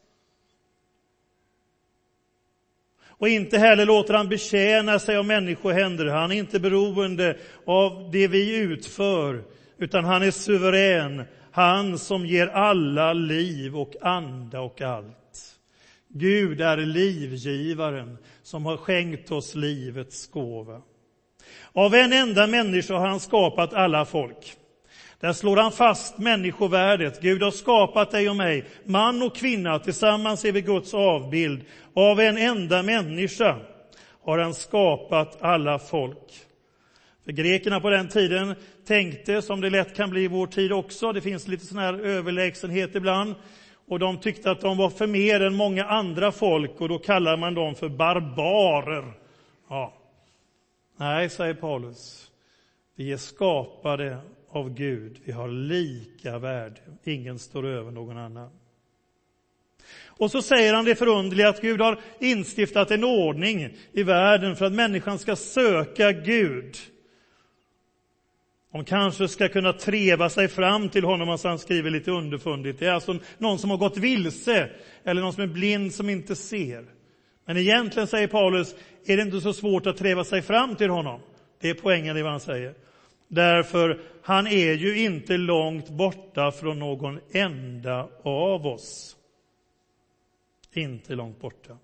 Och 3.07 3.29
inte 3.29 3.57
heller 3.57 3.85
låter 3.85 4.13
han 4.13 4.29
betjäna 4.29 4.99
sig 4.99 5.17
av 5.17 5.25
människohänder. 5.25 6.05
Han 6.05 6.31
är 6.31 6.35
inte 6.35 6.59
beroende 6.59 7.37
av 7.65 8.09
det 8.11 8.27
vi 8.27 8.57
utför, 8.57 9.43
utan 9.77 10.05
han 10.05 10.23
är 10.23 10.31
suverän. 10.31 11.23
Han 11.51 11.97
som 11.97 12.25
ger 12.25 12.47
alla 12.47 13.13
liv 13.13 13.77
och 13.77 13.95
anda 14.01 14.61
och 14.61 14.81
allt. 14.81 15.26
Gud 16.09 16.61
är 16.61 16.77
livgivaren 16.77 18.17
som 18.43 18.65
har 18.65 18.77
skänkt 18.77 19.31
oss 19.31 19.55
livets 19.55 20.27
gåva. 20.27 20.81
Av 21.73 21.95
en 21.95 22.13
enda 22.13 22.47
människa 22.47 22.93
har 22.93 23.07
han 23.07 23.19
skapat 23.19 23.73
alla 23.73 24.05
folk. 24.05 24.57
Där 25.19 25.33
slår 25.33 25.57
han 25.57 25.71
fast 25.71 26.17
människovärdet. 26.17 27.21
Gud 27.21 27.43
har 27.43 27.51
skapat 27.51 28.11
dig 28.11 28.29
och 28.29 28.35
mig, 28.35 28.65
man 28.83 29.21
och 29.21 29.35
kvinna, 29.35 29.79
tillsammans 29.79 30.45
är 30.45 30.51
vi 30.51 30.61
Guds 30.61 30.93
avbild. 30.93 31.61
Av 31.93 32.19
en 32.19 32.37
enda 32.37 32.83
människa 32.83 33.59
har 34.23 34.37
han 34.37 34.53
skapat 34.53 35.41
alla 35.41 35.79
folk. 35.79 36.33
För 37.25 37.31
grekerna 37.31 37.79
på 37.79 37.89
den 37.89 38.09
tiden 38.09 38.55
tänkte, 38.87 39.41
som 39.41 39.61
det 39.61 39.69
lätt 39.69 39.95
kan 39.95 40.09
bli 40.09 40.23
i 40.23 40.27
vår 40.27 40.47
tid 40.47 40.71
också, 40.71 41.11
det 41.13 41.21
finns 41.21 41.47
lite 41.47 41.65
sån 41.65 41.77
här 41.77 41.93
överlägsenhet 41.93 42.95
ibland, 42.95 43.35
och 43.87 43.99
de 43.99 44.17
tyckte 44.17 44.51
att 44.51 44.61
de 44.61 44.77
var 44.77 44.89
för 44.89 45.07
mer 45.07 45.41
än 45.41 45.55
många 45.55 45.85
andra 45.85 46.31
folk 46.31 46.81
och 46.81 46.89
då 46.89 46.99
kallar 46.99 47.37
man 47.37 47.53
dem 47.53 47.75
för 47.75 47.89
barbarer. 47.89 49.13
Ja. 49.69 49.93
Nej, 50.97 51.29
säger 51.29 51.53
Paulus, 51.53 52.31
vi 52.95 53.11
är 53.11 53.17
skapade 53.17 54.17
av 54.49 54.73
Gud. 54.73 55.19
Vi 55.23 55.31
har 55.31 55.47
lika 55.47 56.39
värde. 56.39 56.81
Ingen 57.03 57.39
står 57.39 57.65
över 57.65 57.91
någon 57.91 58.17
annan. 58.17 58.49
Och 60.05 60.31
så 60.31 60.41
säger 60.41 60.73
han 60.73 60.85
det 60.85 60.95
förundliga 60.95 61.49
att 61.49 61.61
Gud 61.61 61.81
har 61.81 61.99
instiftat 62.19 62.91
en 62.91 63.03
ordning 63.03 63.77
i 63.91 64.03
världen 64.03 64.55
för 64.55 64.65
att 64.65 64.73
människan 64.73 65.19
ska 65.19 65.35
söka 65.35 66.11
Gud. 66.11 66.77
De 68.71 68.85
kanske 68.85 69.27
ska 69.27 69.49
kunna 69.49 69.73
treva 69.73 70.29
sig 70.29 70.47
fram 70.47 70.89
till 70.89 71.03
honom, 71.03 71.29
och 71.29 71.39
han 71.39 71.59
skriver 71.59 71.89
lite 71.89 72.11
underfundigt. 72.11 72.79
Det 72.79 72.87
är 72.87 72.93
alltså 72.93 73.19
någon 73.37 73.59
som 73.59 73.69
har 73.69 73.77
gått 73.77 73.97
vilse, 73.97 74.69
eller 75.03 75.21
någon 75.21 75.33
som 75.33 75.43
är 75.43 75.47
blind 75.47 75.93
som 75.93 76.09
inte 76.09 76.35
ser. 76.35 76.85
Men 77.45 77.57
egentligen, 77.57 78.07
säger 78.07 78.27
Paulus, 78.27 78.75
är 79.05 79.17
det 79.17 79.23
inte 79.23 79.41
så 79.41 79.53
svårt 79.53 79.85
att 79.85 79.97
treva 79.97 80.23
sig 80.23 80.41
fram 80.41 80.75
till 80.75 80.89
honom. 80.89 81.19
Det 81.61 81.69
är 81.69 81.73
poängen 81.73 82.17
i 82.17 82.21
vad 82.21 82.31
han 82.31 82.39
säger. 82.39 82.73
Därför, 83.27 84.01
han 84.21 84.47
är 84.47 84.73
ju 84.73 85.03
inte 85.03 85.37
långt 85.37 85.89
borta 85.89 86.51
från 86.51 86.79
någon 86.79 87.19
enda 87.31 88.07
av 88.23 88.67
oss. 88.67 89.15
Inte 90.73 91.15
långt 91.15 91.39
borta. 91.39 91.77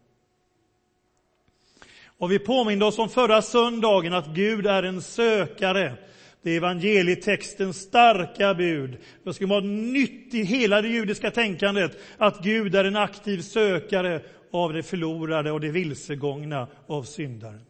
Och 2.18 2.32
vi 2.32 2.40
påminde 2.40 2.86
oss 2.86 3.00
om 3.00 3.10
förra 3.10 3.42
söndagen 3.42 4.14
att 4.14 4.28
Gud 4.28 4.68
är 4.68 4.84
en 4.84 5.02
sökare. 5.02 5.94
Det 6.44 6.52
är 6.52 6.58
evangelietextens 6.58 7.78
starka 7.78 8.54
bud. 8.54 8.98
Det 9.24 9.34
ska 9.34 9.48
vara 9.48 9.60
nytt 9.64 10.34
i 10.34 10.44
hela 10.44 10.82
det 10.82 10.88
judiska 10.88 11.32
tänkandet 11.32 11.98
att 12.18 12.44
Gud 12.44 12.76
är 12.76 12.84
en 12.84 12.96
aktiv 12.96 13.42
sökare 13.42 14.22
av 14.52 14.74
det 14.74 14.84
förlorade 14.84 15.52
och 15.52 15.62
det 15.62 15.72
vilsegångna 15.72 16.68
av 16.88 17.04
syndaren. 17.04 17.66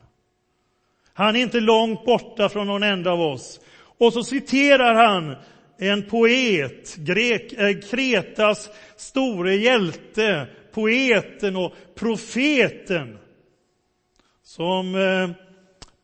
Han 1.13 1.35
är 1.35 1.39
inte 1.39 1.59
långt 1.59 2.05
borta 2.05 2.49
från 2.49 2.67
någon 2.67 2.83
enda 2.83 3.11
av 3.11 3.21
oss. 3.21 3.59
Och 3.97 4.13
så 4.13 4.23
citerar 4.23 4.93
han 4.93 5.35
en 5.77 6.03
poet, 6.09 6.95
Grek, 6.95 7.53
äh, 7.53 7.79
Kretas 7.79 8.69
store 8.97 9.55
hjälte, 9.55 10.47
poeten 10.71 11.55
och 11.55 11.73
profeten, 11.95 13.17
som 14.43 14.95
eh, 14.95 15.42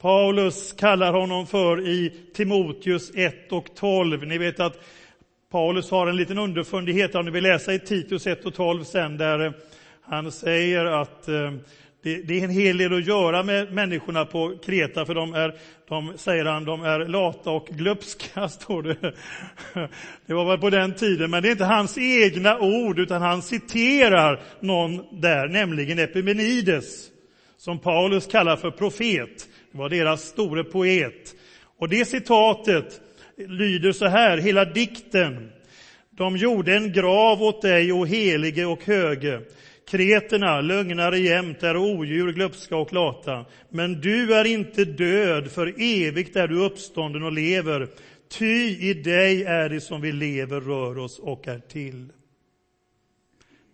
Paulus 0.01 0.73
kallar 0.73 1.13
honom 1.13 1.47
för 1.47 1.87
i 1.87 2.13
Timoteus 2.33 3.11
1 3.15 3.51
och 3.51 3.75
12. 3.75 4.27
Ni 4.27 4.37
vet 4.37 4.59
att 4.59 4.83
Paulus 5.51 5.91
har 5.91 6.07
en 6.07 6.15
liten 6.15 6.37
underfundighet, 6.37 7.15
om 7.15 7.25
ni 7.25 7.31
vill 7.31 7.43
läsa 7.43 7.73
i 7.73 7.79
Titus 7.79 8.27
1 8.27 8.45
och 8.45 8.53
12 8.53 8.83
sen, 8.83 9.17
där 9.17 9.45
eh, 9.45 9.51
han 10.01 10.31
säger 10.31 10.85
att 10.85 11.27
eh, 11.27 11.51
det, 12.03 12.21
det, 12.21 12.39
är 12.39 12.43
en 12.43 12.49
hel 12.49 12.77
del 12.77 12.93
att 12.93 13.07
göra 13.07 13.43
med 13.43 13.73
människorna 13.73 14.25
på 14.25 14.57
Kreta, 14.65 15.05
för 15.05 15.15
de 15.15 15.33
är, 15.33 15.55
de, 15.89 16.13
säger 16.17 16.45
han, 16.45 16.65
de 16.65 16.83
är 16.83 16.99
lata 16.99 17.51
och 17.51 17.67
glupska, 17.67 18.49
står 18.49 18.83
det. 18.83 19.13
Det 20.25 20.33
var 20.33 20.45
väl 20.45 20.59
på 20.59 20.69
den 20.69 20.95
tiden, 20.95 21.31
men 21.31 21.43
det 21.43 21.49
är 21.49 21.51
inte 21.51 21.65
hans 21.65 21.97
egna 21.97 22.59
ord, 22.59 22.99
utan 22.99 23.21
han 23.21 23.41
citerar 23.41 24.39
någon 24.59 25.21
där, 25.21 25.47
nämligen 25.47 25.99
Epimenides, 25.99 27.07
som 27.57 27.79
Paulus 27.79 28.27
kallar 28.27 28.55
för 28.55 28.71
profet. 28.71 29.49
Det 29.71 29.77
var 29.77 29.89
deras 29.89 30.23
store 30.23 30.63
poet. 30.63 31.35
Och 31.77 31.89
det 31.89 32.05
citatet 32.05 33.01
lyder 33.37 33.91
så 33.91 34.07
här, 34.07 34.37
hela 34.37 34.65
dikten. 34.65 35.51
De 36.11 36.37
gjorde 36.37 36.75
en 36.75 36.93
grav 36.93 37.43
åt 37.43 37.61
dig, 37.61 37.91
o 37.91 38.05
helige 38.05 38.65
och 38.65 38.85
höge 38.85 39.41
Kreterna, 39.89 40.61
lögnare 40.61 41.19
jämt, 41.19 41.63
är 41.63 41.77
odjur, 41.77 42.33
glupska 42.33 42.75
och 42.75 42.93
lata. 42.93 43.45
Men 43.69 44.01
du 44.01 44.33
är 44.33 44.45
inte 44.45 44.85
död, 44.85 45.51
för 45.51 45.73
evigt 45.77 46.35
är 46.35 46.47
du 46.47 46.65
uppstånden 46.65 47.23
och 47.23 47.31
lever. 47.31 47.87
Ty 48.29 48.77
i 48.89 48.93
dig 48.93 49.43
är 49.43 49.69
det 49.69 49.81
som 49.81 50.01
vi 50.01 50.11
lever, 50.11 50.61
rör 50.61 50.97
oss 50.97 51.19
och 51.19 51.47
är 51.47 51.59
till. 51.59 52.09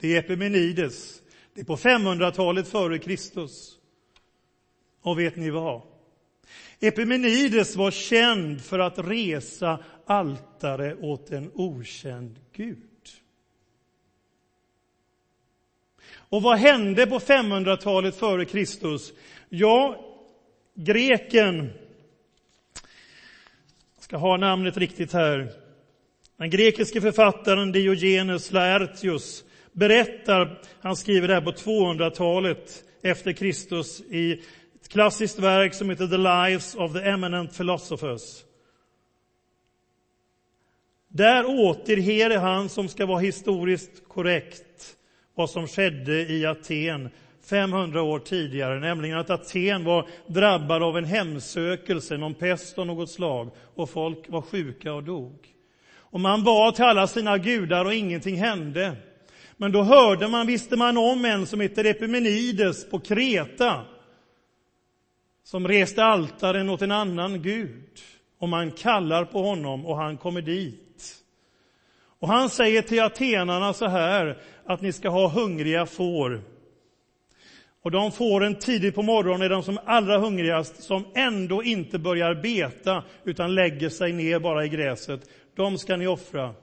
Det 0.01 0.15
är 0.15 0.19
Epimenides. 0.19 1.21
Det 1.55 1.61
är 1.61 1.65
på 1.65 1.75
500-talet 1.75 2.67
före 2.67 2.97
Kristus. 2.97 3.74
Och 5.05 5.19
vet 5.19 5.35
ni 5.35 5.49
vad? 5.49 5.81
Epimenides 6.79 7.75
var 7.75 7.91
känd 7.91 8.61
för 8.61 8.79
att 8.79 8.99
resa 8.99 9.79
altare 10.05 10.95
åt 10.95 11.31
en 11.31 11.51
okänd 11.53 12.39
Gud. 12.53 12.79
Och 16.13 16.41
vad 16.41 16.57
hände 16.57 17.07
på 17.07 17.19
500-talet 17.19 18.15
före 18.15 18.45
Kristus? 18.45 19.13
Ja, 19.49 20.05
greken, 20.73 21.69
jag 23.95 24.03
ska 24.03 24.17
ha 24.17 24.37
namnet 24.37 24.77
riktigt 24.77 25.13
här, 25.13 25.51
den 26.37 26.49
grekiske 26.49 27.01
författaren 27.01 27.71
Diogenes 27.71 28.51
Laertius 28.51 29.43
berättar, 29.71 30.61
han 30.81 30.95
skriver 30.95 31.27
det 31.27 31.33
här 31.33 31.41
på 31.41 31.51
200-talet 31.51 32.83
efter 33.01 33.31
Kristus 33.31 34.01
i 34.01 34.41
ett 34.85 34.91
klassiskt 34.91 35.39
verk 35.39 35.73
som 35.73 35.89
heter 35.89 36.07
The 36.07 36.17
Lives 36.17 36.75
of 36.75 36.93
the 36.93 36.99
Eminent 36.99 37.57
Philosophers. 37.57 38.43
Där 41.07 41.45
återger 41.45 42.37
han 42.37 42.69
som 42.69 42.87
ska 42.87 43.05
vara 43.05 43.19
historiskt 43.19 44.07
korrekt 44.07 44.95
vad 45.35 45.49
som 45.49 45.67
skedde 45.67 46.13
i 46.13 46.45
Aten 46.45 47.09
500 47.49 48.01
år 48.01 48.19
tidigare, 48.19 48.79
nämligen 48.79 49.17
att 49.17 49.29
Aten 49.29 49.83
var 49.83 50.07
drabbad 50.27 50.83
av 50.83 50.97
en 50.97 51.05
hemsökelse, 51.05 52.17
någon 52.17 52.33
pest 52.33 52.77
av 52.77 52.85
något 52.85 53.09
slag, 53.09 53.49
och 53.75 53.89
folk 53.89 54.29
var 54.29 54.41
sjuka 54.41 54.93
och 54.93 55.03
dog. 55.03 55.47
Och 55.97 56.19
man 56.19 56.43
bad 56.43 56.75
till 56.75 56.85
alla 56.85 57.07
sina 57.07 57.37
gudar 57.37 57.85
och 57.85 57.93
ingenting 57.93 58.35
hände. 58.35 58.95
Men 59.57 59.71
då 59.71 59.83
hörde 59.83 60.27
man, 60.27 60.47
visste 60.47 60.75
man 60.75 60.97
om 60.97 61.25
en 61.25 61.45
som 61.45 61.61
heter 61.61 61.85
Epimenides 61.85 62.89
på 62.89 62.99
Kreta, 62.99 63.85
som 65.45 65.67
reste 65.67 66.03
altaren 66.03 66.69
åt 66.69 66.81
en 66.81 66.91
annan 66.91 67.41
gud. 67.41 67.99
Och 68.37 68.49
man 68.49 68.71
kallar 68.71 69.25
på 69.25 69.41
honom 69.41 69.85
och 69.85 69.97
han 69.97 70.17
kommer 70.17 70.41
dit. 70.41 71.15
Och 72.19 72.27
han 72.27 72.49
säger 72.49 72.81
till 72.81 73.01
atenarna 73.01 73.73
så 73.73 73.87
här, 73.87 74.41
att 74.65 74.81
ni 74.81 74.93
ska 74.93 75.09
ha 75.09 75.29
hungriga 75.29 75.85
får. 75.85 76.41
Och 77.81 77.91
de 77.91 78.11
fåren 78.11 78.55
tidigt 78.55 78.95
på 78.95 79.01
morgonen 79.01 79.41
är 79.41 79.49
de 79.49 79.63
som 79.63 79.79
allra 79.85 80.17
hungrigast, 80.17 80.83
som 80.83 81.05
ändå 81.15 81.63
inte 81.63 81.99
börjar 81.99 82.35
beta, 82.35 83.03
utan 83.23 83.55
lägger 83.55 83.89
sig 83.89 84.13
ner 84.13 84.39
bara 84.39 84.65
i 84.65 84.69
gräset. 84.69 85.29
De 85.55 85.77
ska 85.77 85.95
ni 85.95 86.07
offra, 86.07 86.53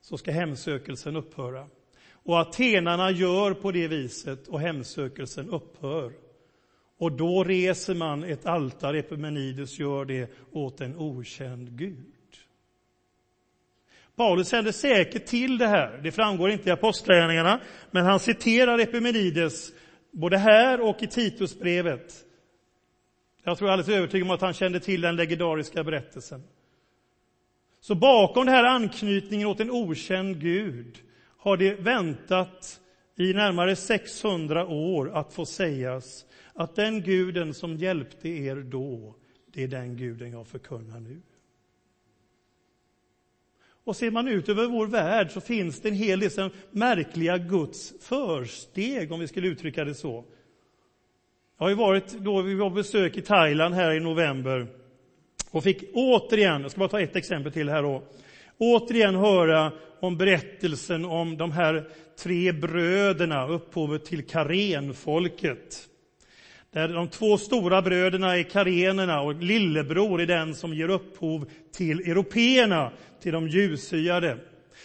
så 0.00 0.18
ska 0.18 0.30
hemsökelsen 0.30 1.16
upphöra. 1.16 1.66
Och 2.12 2.40
atenarna 2.40 3.10
gör 3.10 3.54
på 3.54 3.72
det 3.72 3.88
viset 3.88 4.48
och 4.48 4.60
hemsökelsen 4.60 5.48
upphör. 5.50 6.12
Och 6.98 7.12
då 7.12 7.44
reser 7.44 7.94
man 7.94 8.24
ett 8.24 8.46
altare, 8.46 8.98
Epimenides 8.98 9.78
gör 9.78 10.04
det, 10.04 10.30
åt 10.52 10.80
en 10.80 10.96
okänd 10.96 11.78
Gud. 11.78 12.06
Paulus 14.16 14.50
kände 14.50 14.72
säkert 14.72 15.26
till 15.26 15.58
det 15.58 15.66
här, 15.66 16.00
det 16.02 16.12
framgår 16.12 16.50
inte 16.50 16.68
i 16.68 16.72
Apostlagärningarna, 16.72 17.60
men 17.90 18.04
han 18.04 18.20
citerar 18.20 18.78
Epimenides 18.78 19.72
både 20.10 20.38
här 20.38 20.80
och 20.80 21.02
i 21.02 21.06
Titusbrevet. 21.06 22.14
Jag 23.44 23.58
tror 23.58 23.70
alldeles 23.70 23.96
övertygad 23.96 24.28
om 24.28 24.34
att 24.34 24.40
han 24.40 24.52
kände 24.52 24.80
till 24.80 25.00
den 25.00 25.16
legendariska 25.16 25.84
berättelsen. 25.84 26.42
Så 27.80 27.94
bakom 27.94 28.46
den 28.46 28.54
här 28.54 28.64
anknytningen 28.64 29.48
åt 29.48 29.60
en 29.60 29.70
okänd 29.70 30.40
Gud 30.40 30.98
har 31.38 31.56
det 31.56 31.74
väntat 31.74 32.80
i 33.16 33.32
närmare 33.32 33.76
600 33.76 34.66
år 34.66 35.16
att 35.16 35.32
få 35.32 35.46
sägas 35.46 36.24
att 36.54 36.74
den 36.74 37.02
guden 37.02 37.54
som 37.54 37.76
hjälpte 37.76 38.28
er 38.28 38.56
då, 38.56 39.14
det 39.52 39.62
är 39.62 39.68
den 39.68 39.96
guden 39.96 40.32
jag 40.32 40.46
förkunnar 40.46 41.00
nu. 41.00 41.20
Och 43.84 43.96
ser 43.96 44.10
man 44.10 44.28
ut 44.28 44.48
över 44.48 44.66
vår 44.66 44.86
värld 44.86 45.30
så 45.30 45.40
finns 45.40 45.80
det 45.80 45.88
en 45.88 45.94
hel 45.94 46.20
del 46.20 46.50
märkliga 46.70 47.38
Guds 47.38 47.94
försteg, 48.00 49.12
om 49.12 49.20
vi 49.20 49.28
skulle 49.28 49.48
uttrycka 49.48 49.84
det 49.84 49.94
så. 49.94 50.24
Jag 51.58 51.64
har 51.64 51.70
ju 51.70 51.76
varit 51.76 52.12
då 52.12 52.42
vi 52.42 52.54
var 52.54 52.70
på 52.70 52.74
besök 52.74 53.16
i 53.16 53.22
Thailand 53.22 53.74
här 53.74 53.92
i 53.92 54.00
november 54.00 54.66
och 55.50 55.62
fick 55.62 55.84
återigen, 55.94 56.62
jag 56.62 56.70
ska 56.70 56.78
bara 56.78 56.88
ta 56.88 57.00
ett 57.00 57.16
exempel 57.16 57.52
till 57.52 57.68
här 57.68 57.82
då, 57.82 58.02
återigen 58.58 59.14
höra 59.14 59.72
om 60.00 60.16
berättelsen 60.16 61.04
om 61.04 61.36
de 61.36 61.52
här 61.52 61.88
tre 62.18 62.52
bröderna, 62.52 63.48
upphovet 63.48 64.04
till 64.04 64.26
Karenfolket. 64.26 65.88
Där 66.72 66.88
de 66.88 67.08
två 67.08 67.38
stora 67.38 67.82
bröderna 67.82 68.36
är 68.36 68.42
karenerna 68.42 69.20
och 69.20 69.34
lillebror 69.34 70.20
är 70.20 70.26
den 70.26 70.54
som 70.54 70.74
ger 70.74 70.88
upphov 70.88 71.50
till 71.72 72.00
européerna, 72.00 72.92
till 73.22 73.32
de 73.32 73.48
ljushyade. 73.48 74.38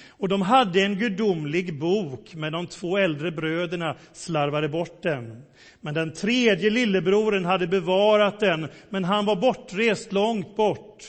Och 0.09 0.29
de 0.29 0.41
hade 0.41 0.81
en 0.81 0.99
gudomlig 0.99 1.79
bok, 1.79 2.35
men 2.35 2.53
de 2.53 2.67
två 2.67 2.97
äldre 2.97 3.31
bröderna 3.31 3.95
slarvade 4.13 4.69
bort 4.69 5.03
den. 5.03 5.41
Men 5.81 5.93
den 5.93 6.13
tredje 6.13 6.69
lillebroren 6.69 7.45
hade 7.45 7.67
bevarat 7.67 8.39
den, 8.39 8.67
men 8.89 9.03
han 9.03 9.25
var 9.25 9.35
bortrest 9.35 10.13
långt 10.13 10.55
bort. 10.55 11.03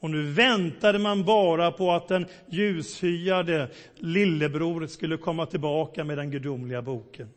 Och 0.00 0.10
nu 0.10 0.22
väntade 0.22 0.98
man 0.98 1.24
bara 1.24 1.70
på 1.72 1.92
att 1.92 2.08
den 2.08 2.26
ljushyade 2.48 3.68
lillebror 3.98 4.86
skulle 4.86 5.16
komma 5.16 5.46
tillbaka 5.46 6.04
med 6.04 6.18
den 6.18 6.30
gudomliga 6.30 6.82
boken. 6.82 7.28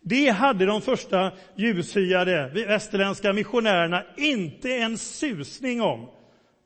Det 0.00 0.28
hade 0.28 0.66
de 0.66 0.82
första 0.82 1.32
ljushyade 1.56 2.50
västerländska 2.54 3.32
missionärerna 3.32 4.04
inte 4.16 4.76
en 4.76 4.98
susning 4.98 5.82
om 5.82 6.08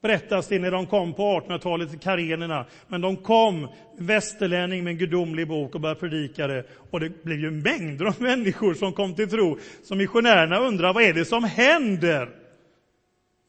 berättas 0.05 0.49
det 0.49 0.59
när 0.59 0.71
de 0.71 0.87
kom 0.87 1.15
på 1.15 1.41
1800-talet 1.41 1.91
till 1.91 1.99
karenerna. 1.99 2.67
Men 2.89 3.01
de 3.01 3.17
kom, 3.17 3.69
västerlänning 3.99 4.85
med 4.85 4.91
en 4.91 4.99
gudomlig 4.99 5.49
bok 5.49 5.75
och 5.75 5.81
började 5.81 6.01
predika 6.01 6.47
det. 6.47 6.65
Och 6.91 7.01
det 7.01 7.23
blev 7.25 7.39
ju 7.39 7.51
mängder 7.51 8.05
av 8.05 8.15
människor 8.23 8.75
som 8.75 8.93
kom 8.93 9.15
till 9.15 9.31
tro. 9.31 9.59
Så 9.85 9.95
missionärerna 9.95 10.59
undrar 10.59 10.95
vad 10.95 11.03
är 11.03 11.13
det 11.13 11.25
som 11.25 11.45
händer? 11.45 12.29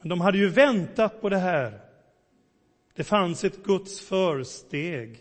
Men 0.01 0.09
de 0.09 0.21
hade 0.21 0.37
ju 0.37 0.49
väntat 0.49 1.21
på 1.21 1.29
det 1.29 1.37
här. 1.37 1.79
Det 2.95 3.03
fanns 3.03 3.43
ett 3.43 3.63
Guds 3.63 4.07
försteg. 4.07 5.17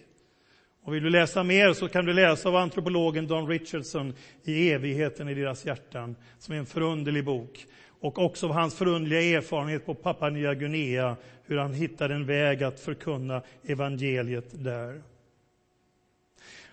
Och 0.84 0.94
vill 0.94 1.02
du 1.02 1.10
läsa 1.10 1.42
mer 1.42 1.72
så 1.72 1.88
kan 1.88 2.04
du 2.04 2.12
läsa 2.12 2.48
av 2.48 2.56
antropologen 2.56 3.26
Don 3.26 3.48
Richardson 3.48 4.14
i 4.44 4.70
Evigheten 4.70 5.28
i 5.28 5.34
deras 5.34 5.66
hjärtan, 5.66 6.16
som 6.38 6.54
är 6.54 6.58
en 6.58 6.66
förunderlig 6.66 7.24
bok. 7.24 7.66
Och 8.00 8.18
också 8.18 8.46
av 8.46 8.52
hans 8.52 8.74
förundliga 8.74 9.20
erfarenhet 9.22 9.86
på 9.86 9.94
Papua 9.94 10.30
Nya 10.30 10.54
Guinea, 10.54 11.16
hur 11.44 11.56
han 11.56 11.74
hittade 11.74 12.14
en 12.14 12.26
väg 12.26 12.62
att 12.62 12.80
förkunna 12.80 13.42
evangeliet 13.66 14.64
där. 14.64 15.02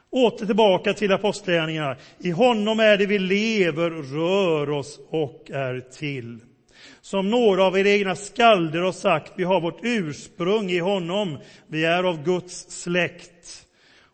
Åter 0.10 0.46
tillbaka 0.46 0.94
till 0.94 1.12
apostlagärningarna. 1.12 1.96
I 2.20 2.32
honom 2.32 2.80
är 2.80 2.98
det 2.98 3.06
vi 3.06 3.20
lever, 3.20 3.90
rör 3.90 4.70
oss 4.70 5.00
och 5.10 5.52
är 5.52 5.80
till. 5.80 6.40
Som 7.02 7.30
några 7.30 7.64
av 7.64 7.78
era 7.78 7.90
egna 7.90 8.16
skalder 8.16 8.80
har 8.80 8.92
sagt, 8.92 9.34
vi 9.36 9.44
har 9.44 9.62
vårt 9.62 9.80
ursprung 9.84 10.70
i 10.70 10.80
honom, 10.80 11.38
vi 11.68 11.86
är 11.86 12.04
av 12.04 12.24
Guds 12.24 12.82
släkt. 12.82 13.68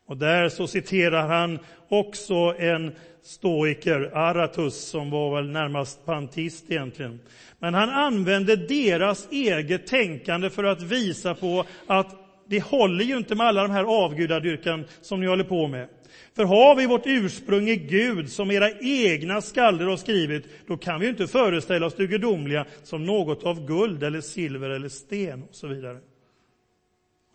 Och 0.07 0.17
där 0.17 0.49
så 0.49 0.67
citerar 0.67 1.27
han 1.27 1.59
också 1.89 2.55
en 2.59 2.91
stoiker, 3.23 4.11
Aratus, 4.13 4.75
som 4.75 5.09
var 5.09 5.35
väl 5.35 5.49
närmast 5.49 6.05
pantist 6.05 6.65
egentligen. 6.69 7.19
Men 7.59 7.73
han 7.73 7.89
använde 7.89 8.55
deras 8.55 9.27
eget 9.31 9.87
tänkande 9.87 10.49
för 10.49 10.63
att 10.63 10.81
visa 10.81 11.35
på 11.35 11.65
att 11.87 12.15
det 12.49 12.63
håller 12.63 13.05
ju 13.05 13.17
inte 13.17 13.35
med 13.35 13.47
alla 13.47 13.61
de 13.61 13.71
här 13.71 13.83
avgudadyrkan 13.83 14.85
som 15.01 15.19
ni 15.19 15.27
håller 15.27 15.43
på 15.43 15.67
med. 15.67 15.87
För 16.35 16.43
har 16.43 16.75
vi 16.75 16.85
vårt 16.85 17.05
ursprung 17.05 17.69
i 17.69 17.75
Gud, 17.75 18.31
som 18.31 18.51
era 18.51 18.71
egna 18.79 19.41
skalder 19.41 19.85
har 19.85 19.97
skrivit, 19.97 20.45
då 20.67 20.77
kan 20.77 20.99
vi 20.99 21.05
ju 21.05 21.09
inte 21.09 21.27
föreställa 21.27 21.85
oss 21.85 21.95
det 21.95 22.07
gudomliga 22.07 22.65
som 22.83 23.05
något 23.05 23.43
av 23.43 23.65
guld 23.65 24.03
eller 24.03 24.21
silver 24.21 24.69
eller 24.69 24.89
sten 24.89 25.43
och 25.43 25.55
så 25.55 25.67
vidare. 25.67 25.97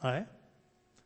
Nej. 0.02 0.24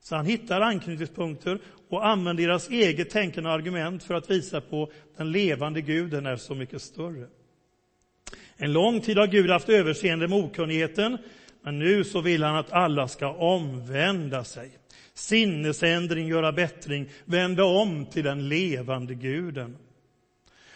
Så 0.07 0.17
han 0.17 0.27
hittar 0.27 0.61
anknytningspunkter 0.61 1.59
och 1.89 2.07
använder 2.07 2.47
deras 2.47 2.71
eget 2.71 3.11
tänkande 3.11 3.51
och 3.51 3.55
argument 3.55 4.03
för 4.03 4.15
att 4.15 4.31
visa 4.31 4.61
på 4.61 4.91
den 5.17 5.33
levande 5.33 5.81
guden 5.81 6.27
är 6.27 6.37
så 6.37 6.55
mycket 6.55 6.83
större. 6.83 7.27
En 8.57 8.73
lång 8.73 9.01
tid 9.01 9.19
har 9.19 9.27
Gud 9.27 9.51
haft 9.51 9.69
överseende 9.69 10.29
med 10.29 10.39
okunnigheten, 10.39 11.19
men 11.63 11.79
nu 11.79 12.05
så 12.05 12.21
vill 12.21 12.43
han 12.43 12.57
att 12.57 12.73
alla 12.73 13.09
ska 13.09 13.29
omvända 13.33 14.45
sig. 14.45 14.71
Sinnesändring, 15.15 16.29
göra 16.29 16.53
bättring, 16.53 17.09
vända 17.25 17.65
om 17.65 18.07
till 18.07 18.25
den 18.25 18.49
levande 18.49 19.15
guden. 19.15 19.77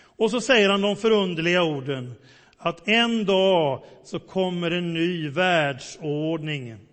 Och 0.00 0.30
så 0.30 0.40
säger 0.40 0.70
han 0.70 0.80
de 0.80 0.96
förunderliga 0.96 1.62
orden 1.62 2.14
att 2.56 2.88
en 2.88 3.24
dag 3.24 3.84
så 4.04 4.18
kommer 4.18 4.70
en 4.70 4.94
ny 4.94 5.28
världsordning. 5.28 6.89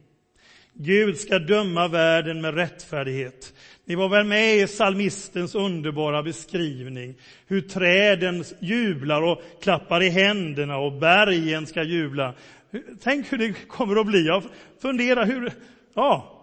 Gud 0.79 1.17
ska 1.17 1.39
döma 1.39 1.87
världen 1.87 2.41
med 2.41 2.55
rättfärdighet. 2.55 3.53
Ni 3.85 3.95
var 3.95 4.09
väl 4.09 4.25
med 4.25 4.57
i 4.57 4.67
psalmistens 4.67 5.55
underbara 5.55 6.23
beskrivning, 6.23 7.15
hur 7.47 7.61
träden 7.61 8.43
jublar 8.59 9.21
och 9.21 9.41
klappar 9.61 10.03
i 10.03 10.09
händerna 10.09 10.77
och 10.77 10.93
bergen 10.93 11.67
ska 11.67 11.83
jubla. 11.83 12.33
Tänk 13.03 13.31
hur 13.31 13.37
det 13.37 13.67
kommer 13.67 13.99
att 13.99 14.07
bli. 14.07 14.27
Jag 14.27 14.43
funderar 14.81 15.25
hur, 15.25 15.51
ja, 15.93 16.33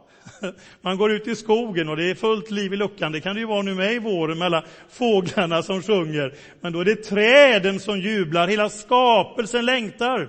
man 0.81 0.97
går 0.97 1.13
ut 1.13 1.29
i 1.29 1.37
skogen 1.37 1.89
och 1.89 1.97
det 1.97 2.11
är 2.11 2.15
fullt 2.15 2.51
liv 2.51 2.73
i 2.73 2.77
luckan. 2.77 3.13
Det 3.13 3.21
kan 3.21 3.35
det 3.35 3.41
ju 3.41 3.47
vara 3.47 3.63
nu 3.63 3.75
med 3.75 3.93
i 3.93 3.99
våren 3.99 4.39
med 4.39 4.47
alla 4.47 4.65
fåglarna 4.91 5.63
som 5.63 5.83
sjunger. 5.83 6.35
Men 6.61 6.73
då 6.73 6.81
är 6.81 6.85
det 6.85 6.97
träden 6.97 7.81
som 7.81 8.01
jublar, 8.01 8.49
hela 8.49 8.69
skapelsen 8.69 9.65
längtar. 9.65 10.29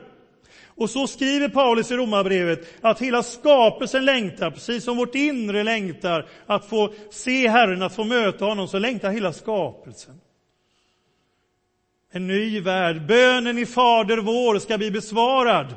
Och 0.78 0.90
så 0.90 1.08
skriver 1.08 1.50
Paulus 1.50 1.92
i 1.92 1.96
Romarbrevet 1.96 2.68
att 2.82 3.02
hela 3.02 3.24
skapelsen 3.24 4.06
längtar, 4.06 4.52
precis 4.52 4.84
som 4.84 4.98
vårt 4.98 5.16
inre 5.16 5.64
längtar, 5.64 6.28
att 6.46 6.66
få 6.66 6.94
se 7.12 7.48
Herren, 7.48 7.82
att 7.82 7.96
få 7.96 8.04
möta 8.04 8.46
honom, 8.46 8.68
så 8.68 8.80
längtar 8.80 9.12
hela 9.12 9.34
skapelsen. 9.34 10.22
En 12.12 12.28
ny 12.28 12.60
värld. 12.60 13.08
Bönen 13.08 13.58
i 13.58 13.66
Fader 13.66 14.18
vår 14.18 14.60
ska 14.60 14.78
bli 14.78 14.92
besvarad. 14.92 15.76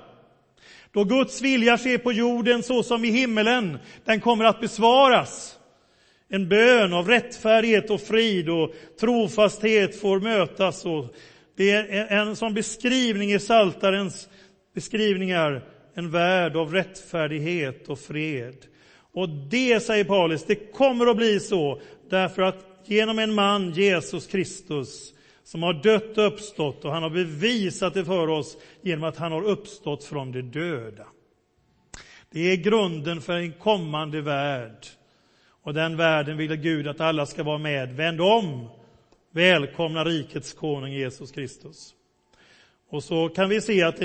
Då 0.93 1.05
Guds 1.05 1.43
vilja 1.43 1.79
sker 1.79 1.99
på 1.99 2.13
jorden 2.13 2.63
så 2.63 2.83
som 2.83 3.05
i 3.05 3.11
himmelen, 3.11 3.79
den 4.05 4.21
kommer 4.21 4.45
att 4.45 4.61
besvaras. 4.61 5.59
En 6.29 6.49
bön 6.49 6.93
av 6.93 7.09
rättfärdighet 7.09 7.91
och 7.91 8.01
frid 8.01 8.49
och 8.49 8.75
trofasthet 9.01 10.01
får 10.01 10.21
mötas. 10.21 10.85
Och 10.85 11.15
det 11.57 11.71
är 11.71 12.13
en 12.13 12.37
sån 12.37 12.55
beskrivning 12.55 13.33
i 13.33 13.39
Saltarens 13.39 14.29
beskrivningar, 14.79 15.63
en 15.95 16.11
värld 16.11 16.57
av 16.57 16.73
rättfärdighet 16.73 17.89
och 17.89 17.99
fred. 17.99 18.57
Och 19.13 19.29
det, 19.29 19.81
säger 19.81 20.05
Paulus, 20.05 20.45
det 20.45 20.73
kommer 20.73 21.07
att 21.07 21.17
bli 21.17 21.41
så 21.41 21.81
därför 22.11 22.43
att 22.43 22.65
genom 22.85 23.19
en 23.19 23.35
man, 23.35 23.73
Jesus 23.73 24.27
Kristus, 24.27 25.15
som 25.45 25.63
har 25.63 25.73
dött 25.73 26.19
och 26.19 26.27
uppstått 26.27 26.85
och 26.85 26.93
han 26.93 27.03
har 27.03 27.11
bevisat 27.11 27.95
det 27.95 28.05
för 28.05 28.29
oss 28.29 28.57
genom 28.83 29.05
att 29.05 29.17
han 29.17 29.33
har 29.33 29.43
uppstått 29.43 30.05
från 30.05 30.33
de 30.33 30.43
döda. 30.43 31.07
Det 32.31 32.41
är 32.41 32.57
grunden 32.57 33.21
för 33.21 33.37
en 33.37 33.53
kommande 33.53 34.21
värld. 34.21 34.87
Och 35.63 35.75
den 35.75 35.97
världen 35.97 36.37
vill 36.37 36.55
Gud 36.55 36.89
att 36.89 37.01
alla 37.01 37.27
ska 37.27 37.43
vara 37.43 37.59
med. 37.59 37.93
Vänd 37.97 38.21
om! 38.21 38.69
Välkomna 39.31 40.05
rikets 40.05 40.53
konung 40.53 40.93
Jesus 40.93 41.31
Kristus. 41.31 41.95
Och 42.91 43.03
så 43.03 43.29
kan 43.29 43.49
vi 43.49 43.61
se 43.61 43.83
att 43.83 43.97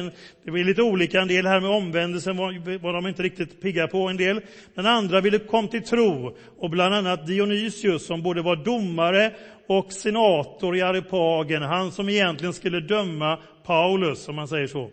det 0.43 0.51
blir 0.51 0.63
lite 0.63 0.81
olika. 0.81 1.21
En 1.21 1.27
del 1.27 1.45
här 1.45 1.59
med 1.61 1.69
omvändelsen 1.69 2.37
var, 2.37 2.77
var 2.77 2.93
de 2.93 3.07
inte 3.07 3.23
riktigt 3.23 3.61
pigga 3.61 3.87
på, 3.87 4.09
en 4.09 4.17
del. 4.17 4.41
Men 4.73 4.85
andra 4.85 5.21
ville 5.21 5.39
kom 5.39 5.67
till 5.67 5.83
tro. 5.83 6.37
Och 6.57 6.69
bland 6.69 6.95
annat 6.95 7.27
Dionysius 7.27 8.05
som 8.05 8.21
både 8.23 8.41
var 8.41 8.55
domare 8.55 9.31
och 9.67 9.93
senator 9.93 10.75
i 10.75 10.81
Arepagen, 10.81 11.61
han 11.61 11.91
som 11.91 12.09
egentligen 12.09 12.53
skulle 12.53 12.79
döma 12.79 13.39
Paulus, 13.65 14.29
om 14.29 14.35
man 14.35 14.47
säger 14.47 14.67
så, 14.67 14.91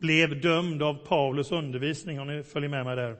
blev 0.00 0.40
dömd 0.40 0.82
av 0.82 0.94
Paulus 0.94 1.52
undervisning, 1.52 2.20
om 2.20 2.26
ni 2.26 2.42
följer 2.42 2.70
med 2.70 2.84
mig 2.84 2.96
där. 2.96 3.16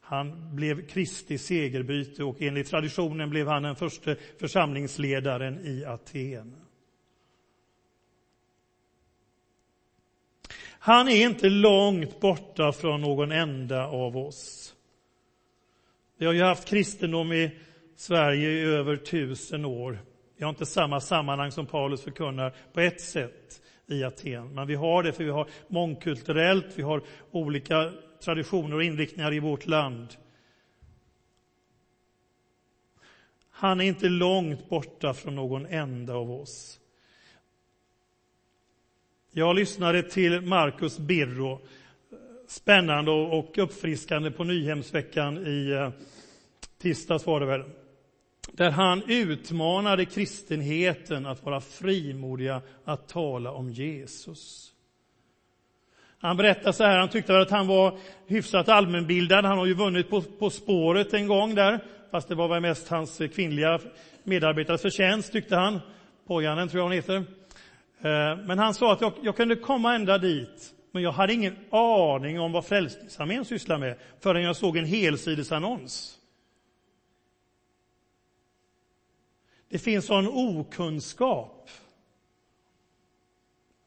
Han 0.00 0.56
blev 0.56 0.86
Kristi 0.86 1.38
segerbyte 1.38 2.24
och 2.24 2.42
enligt 2.42 2.70
traditionen 2.70 3.30
blev 3.30 3.48
han 3.48 3.62
den 3.62 3.76
första 3.76 4.14
församlingsledaren 4.40 5.58
i 5.66 5.84
Aten. 5.84 6.59
Han 10.82 11.08
är 11.08 11.26
inte 11.26 11.48
långt 11.48 12.20
borta 12.20 12.72
från 12.72 13.00
någon 13.00 13.32
enda 13.32 13.86
av 13.86 14.16
oss. 14.16 14.74
Vi 16.18 16.26
har 16.26 16.32
ju 16.32 16.42
haft 16.42 16.68
kristendom 16.68 17.32
i 17.32 17.50
Sverige 17.96 18.50
i 18.50 18.60
över 18.60 18.96
tusen 18.96 19.64
år. 19.64 19.98
Vi 20.36 20.44
har 20.44 20.50
inte 20.50 20.66
samma 20.66 21.00
sammanhang 21.00 21.52
som 21.52 21.66
Paulus 21.66 22.02
förkunnar 22.02 22.54
på 22.72 22.80
ett 22.80 23.00
sätt 23.00 23.62
i 23.86 24.04
Aten. 24.04 24.54
Men 24.54 24.66
vi 24.66 24.74
har 24.74 25.02
det 25.02 25.12
för 25.12 25.24
vi 25.24 25.30
har 25.30 25.48
mångkulturellt, 25.68 26.66
vi 26.74 26.82
har 26.82 27.02
olika 27.30 27.92
traditioner 28.24 28.76
och 28.76 28.84
inriktningar 28.84 29.32
i 29.32 29.38
vårt 29.38 29.66
land. 29.66 30.08
Han 33.50 33.80
är 33.80 33.84
inte 33.84 34.08
långt 34.08 34.68
borta 34.68 35.14
från 35.14 35.34
någon 35.34 35.66
enda 35.66 36.14
av 36.14 36.30
oss. 36.30 36.80
Jag 39.32 39.56
lyssnade 39.56 40.02
till 40.02 40.40
Marcus 40.40 40.98
Birro, 40.98 41.60
spännande 42.48 43.10
och 43.10 43.58
uppfriskande 43.58 44.30
på 44.30 44.44
Nyhemsveckan 44.44 45.46
i 45.46 45.70
eh, 45.70 45.90
tisdags 46.78 47.26
var 47.26 47.40
det 47.40 47.46
väl. 47.46 47.62
Där 48.52 48.70
han 48.70 49.02
utmanade 49.06 50.04
kristenheten 50.04 51.26
att 51.26 51.44
vara 51.44 51.60
frimodiga 51.60 52.62
att 52.84 53.08
tala 53.08 53.52
om 53.52 53.70
Jesus. 53.70 54.72
Han 56.18 56.36
berättade 56.36 56.72
så 56.72 56.84
här, 56.84 56.98
han 56.98 57.08
tyckte 57.08 57.38
att 57.38 57.50
han 57.50 57.66
var 57.66 57.98
hyfsat 58.26 58.68
allmänbildad. 58.68 59.44
Han 59.44 59.58
har 59.58 59.66
ju 59.66 59.74
vunnit 59.74 60.10
på, 60.10 60.22
på 60.22 60.50
spåret 60.50 61.14
en 61.14 61.26
gång 61.26 61.54
där, 61.54 61.84
fast 62.10 62.28
det 62.28 62.34
var 62.34 62.48
väl 62.48 62.60
mest 62.60 62.88
hans 62.88 63.20
kvinnliga 63.34 63.80
medarbetares 64.22 64.82
förtjänst, 64.82 65.32
tyckte 65.32 65.56
han. 65.56 65.80
Pojanen 66.26 66.68
tror 66.68 66.78
jag 66.78 66.84
hon 66.84 66.92
heter. 66.92 67.39
Eh, 68.02 68.36
men 68.46 68.58
han 68.58 68.74
sa 68.74 68.92
att 68.92 69.00
jag, 69.00 69.12
jag 69.22 69.36
kunde 69.36 69.56
komma 69.56 69.94
ända 69.94 70.18
dit, 70.18 70.74
men 70.92 71.02
jag 71.02 71.12
hade 71.12 71.32
ingen 71.32 71.56
aning 71.70 72.40
om 72.40 72.52
vad 72.52 72.66
Frälsningsarmén 72.66 73.44
sysslar 73.44 73.78
med 73.78 73.96
förrän 74.20 74.42
jag 74.42 74.56
såg 74.56 74.76
en 74.76 74.84
helsidesannons. 74.84 76.16
Det 79.70 79.78
finns 79.78 80.06
sån 80.06 80.28
okunskap. 80.28 81.70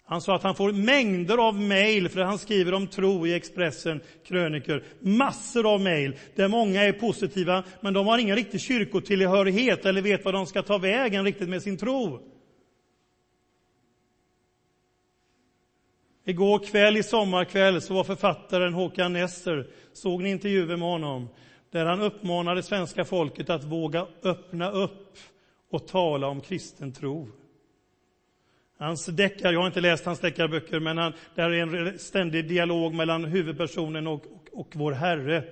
Han 0.05 0.21
sa 0.21 0.35
att 0.35 0.43
han 0.43 0.55
får 0.55 0.71
mängder 0.71 1.37
av 1.37 1.59
mejl, 1.59 2.09
för 2.09 2.21
han 2.21 2.39
skriver 2.39 2.73
om 2.73 2.87
tro 2.87 3.27
i 3.27 3.33
Expressen, 3.33 4.01
kröniker. 4.27 4.83
Massor 4.99 5.73
av 5.73 5.81
mejl, 5.81 6.15
där 6.35 6.47
många 6.47 6.83
är 6.83 6.91
positiva, 6.91 7.63
men 7.81 7.93
de 7.93 8.07
har 8.07 8.17
ingen 8.17 8.35
riktig 8.35 8.61
kyrkotillhörighet 8.61 9.85
eller 9.85 10.01
vet 10.01 10.25
vad 10.25 10.33
de 10.33 10.45
ska 10.45 10.61
ta 10.61 10.77
vägen 10.77 11.23
riktigt 11.25 11.49
med 11.49 11.63
sin 11.63 11.77
tro. 11.77 12.32
Igår 16.25 16.59
kväll 16.59 16.97
i 16.97 17.03
sommarkväll 17.03 17.81
så 17.81 17.93
var 17.93 18.03
författaren 18.03 18.73
Håkan 18.73 19.13
Nesser, 19.13 19.67
såg 19.93 20.21
ni 20.21 20.29
intervjuer 20.29 20.77
med 20.77 20.87
honom, 20.87 21.29
där 21.71 21.85
han 21.85 22.01
uppmanade 22.01 22.63
svenska 22.63 23.05
folket 23.05 23.49
att 23.49 23.63
våga 23.63 24.07
öppna 24.23 24.71
upp 24.71 25.17
och 25.69 25.87
tala 25.87 26.27
om 26.27 26.41
kristen 26.41 26.93
tro. 26.93 27.29
Hans 28.77 29.05
deckar, 29.05 29.53
jag 29.53 29.59
har 29.59 29.67
inte 29.67 29.81
läst 29.81 30.05
hans 30.05 30.19
deckarböcker, 30.19 30.79
men 30.79 30.97
han, 30.97 31.13
där 31.35 31.49
är 31.49 31.75
en 31.75 31.99
ständig 31.99 32.47
dialog 32.47 32.93
mellan 32.93 33.25
huvudpersonen 33.25 34.07
och, 34.07 34.25
och, 34.25 34.59
och 34.59 34.67
vår 34.73 34.91
Herre. 34.91 35.43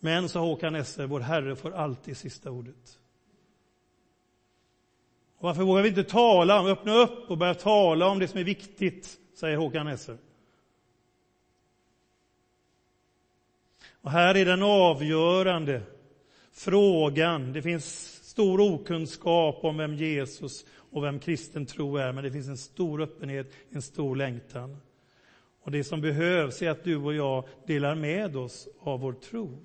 Men, 0.00 0.28
sa 0.28 0.40
Håkan 0.40 0.72
Nesser, 0.72 1.06
vår 1.06 1.20
Herre 1.20 1.56
får 1.56 1.74
alltid 1.74 2.16
sista 2.16 2.50
ordet. 2.50 2.98
Och 5.38 5.44
varför 5.44 5.62
vågar 5.62 5.82
vi 5.82 5.88
inte 5.88 6.04
tala, 6.04 6.70
öppna 6.70 6.94
upp 6.94 7.30
och 7.30 7.38
börja 7.38 7.54
tala 7.54 8.06
om 8.06 8.18
det 8.18 8.28
som 8.28 8.40
är 8.40 8.44
viktigt? 8.44 9.18
Säger 9.34 9.56
Håkan 9.56 9.86
Nesser. 9.86 10.18
Och 13.92 14.10
här 14.10 14.34
är 14.34 14.44
den 14.44 14.62
avgörande 14.62 15.82
frågan. 16.52 17.52
Det 17.52 17.62
finns 17.62 18.14
stor 18.22 18.60
okunskap 18.60 19.64
om 19.64 19.76
vem 19.76 19.94
Jesus 19.94 20.64
och 20.70 21.04
vem 21.04 21.18
kristen 21.18 21.66
tro 21.66 21.96
är, 21.96 22.12
men 22.12 22.24
det 22.24 22.30
finns 22.30 22.48
en 22.48 22.56
stor 22.56 23.02
öppenhet, 23.02 23.52
en 23.70 23.82
stor 23.82 24.16
längtan. 24.16 24.76
Och 25.62 25.70
det 25.70 25.84
som 25.84 26.00
behövs 26.00 26.62
är 26.62 26.70
att 26.70 26.84
du 26.84 26.96
och 26.96 27.14
jag 27.14 27.48
delar 27.66 27.94
med 27.94 28.36
oss 28.36 28.68
av 28.80 29.00
vår 29.00 29.12
tro. 29.12 29.58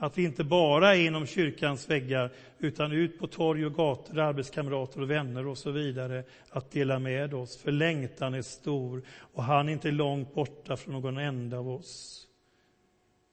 Att 0.00 0.18
vi 0.18 0.24
inte 0.24 0.44
bara 0.44 0.96
är 0.96 1.06
inom 1.06 1.26
kyrkans 1.26 1.90
väggar, 1.90 2.30
utan 2.58 2.92
ut 2.92 3.18
på 3.18 3.26
torg 3.26 3.66
och 3.66 3.74
gator, 3.74 4.18
arbetskamrater 4.18 5.00
och 5.00 5.10
vänner 5.10 5.46
och 5.46 5.58
så 5.58 5.70
vidare, 5.70 6.24
att 6.50 6.70
dela 6.70 6.98
med 6.98 7.34
oss. 7.34 7.56
För 7.56 7.72
längtan 7.72 8.34
är 8.34 8.42
stor 8.42 9.02
och 9.32 9.42
han 9.42 9.68
är 9.68 9.72
inte 9.72 9.90
långt 9.90 10.34
borta 10.34 10.76
från 10.76 10.94
någon 10.94 11.18
enda 11.18 11.58
av 11.58 11.68
oss. 11.68 12.24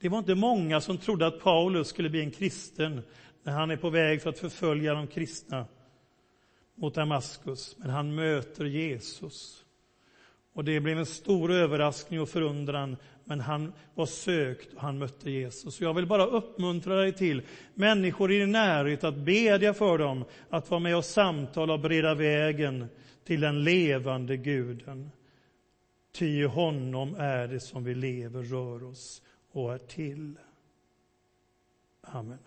Det 0.00 0.08
var 0.08 0.18
inte 0.18 0.34
många 0.34 0.80
som 0.80 0.98
trodde 0.98 1.26
att 1.26 1.40
Paulus 1.40 1.88
skulle 1.88 2.10
bli 2.10 2.20
en 2.20 2.30
kristen 2.30 3.02
när 3.42 3.52
han 3.52 3.70
är 3.70 3.76
på 3.76 3.90
väg 3.90 4.22
för 4.22 4.30
att 4.30 4.38
förfölja 4.38 4.94
de 4.94 5.06
kristna 5.06 5.66
mot 6.74 6.94
Damaskus. 6.94 7.76
Men 7.78 7.90
han 7.90 8.14
möter 8.14 8.64
Jesus. 8.64 9.65
Och 10.56 10.64
det 10.64 10.80
blev 10.80 10.98
en 10.98 11.06
stor 11.06 11.52
överraskning 11.52 12.20
och 12.20 12.28
förundran 12.28 12.96
men 13.24 13.40
han 13.40 13.72
var 13.94 14.06
sökt 14.06 14.74
och 14.74 14.80
han 14.80 14.98
mötte 14.98 15.30
Jesus. 15.30 15.80
Jag 15.80 15.94
vill 15.94 16.06
bara 16.06 16.26
uppmuntra 16.26 16.94
dig 16.94 17.12
till 17.12 17.42
människor 17.74 18.32
i 18.32 18.38
din 18.38 18.52
närhet 18.52 19.04
att 19.04 19.14
bedja 19.14 19.74
för 19.74 19.98
dem, 19.98 20.24
att 20.50 20.70
vara 20.70 20.80
med 20.80 20.96
och 20.96 21.04
samtala 21.04 21.72
och 21.72 21.80
bereda 21.80 22.14
vägen 22.14 22.86
till 23.24 23.40
den 23.40 23.64
levande 23.64 24.36
guden. 24.36 25.10
Ty 26.12 26.26
i 26.26 26.44
honom 26.44 27.14
är 27.18 27.48
det 27.48 27.60
som 27.60 27.84
vi 27.84 27.94
lever, 27.94 28.42
rör 28.42 28.84
oss 28.84 29.22
och 29.52 29.74
är 29.74 29.78
till. 29.78 30.38
Amen. 32.02 32.38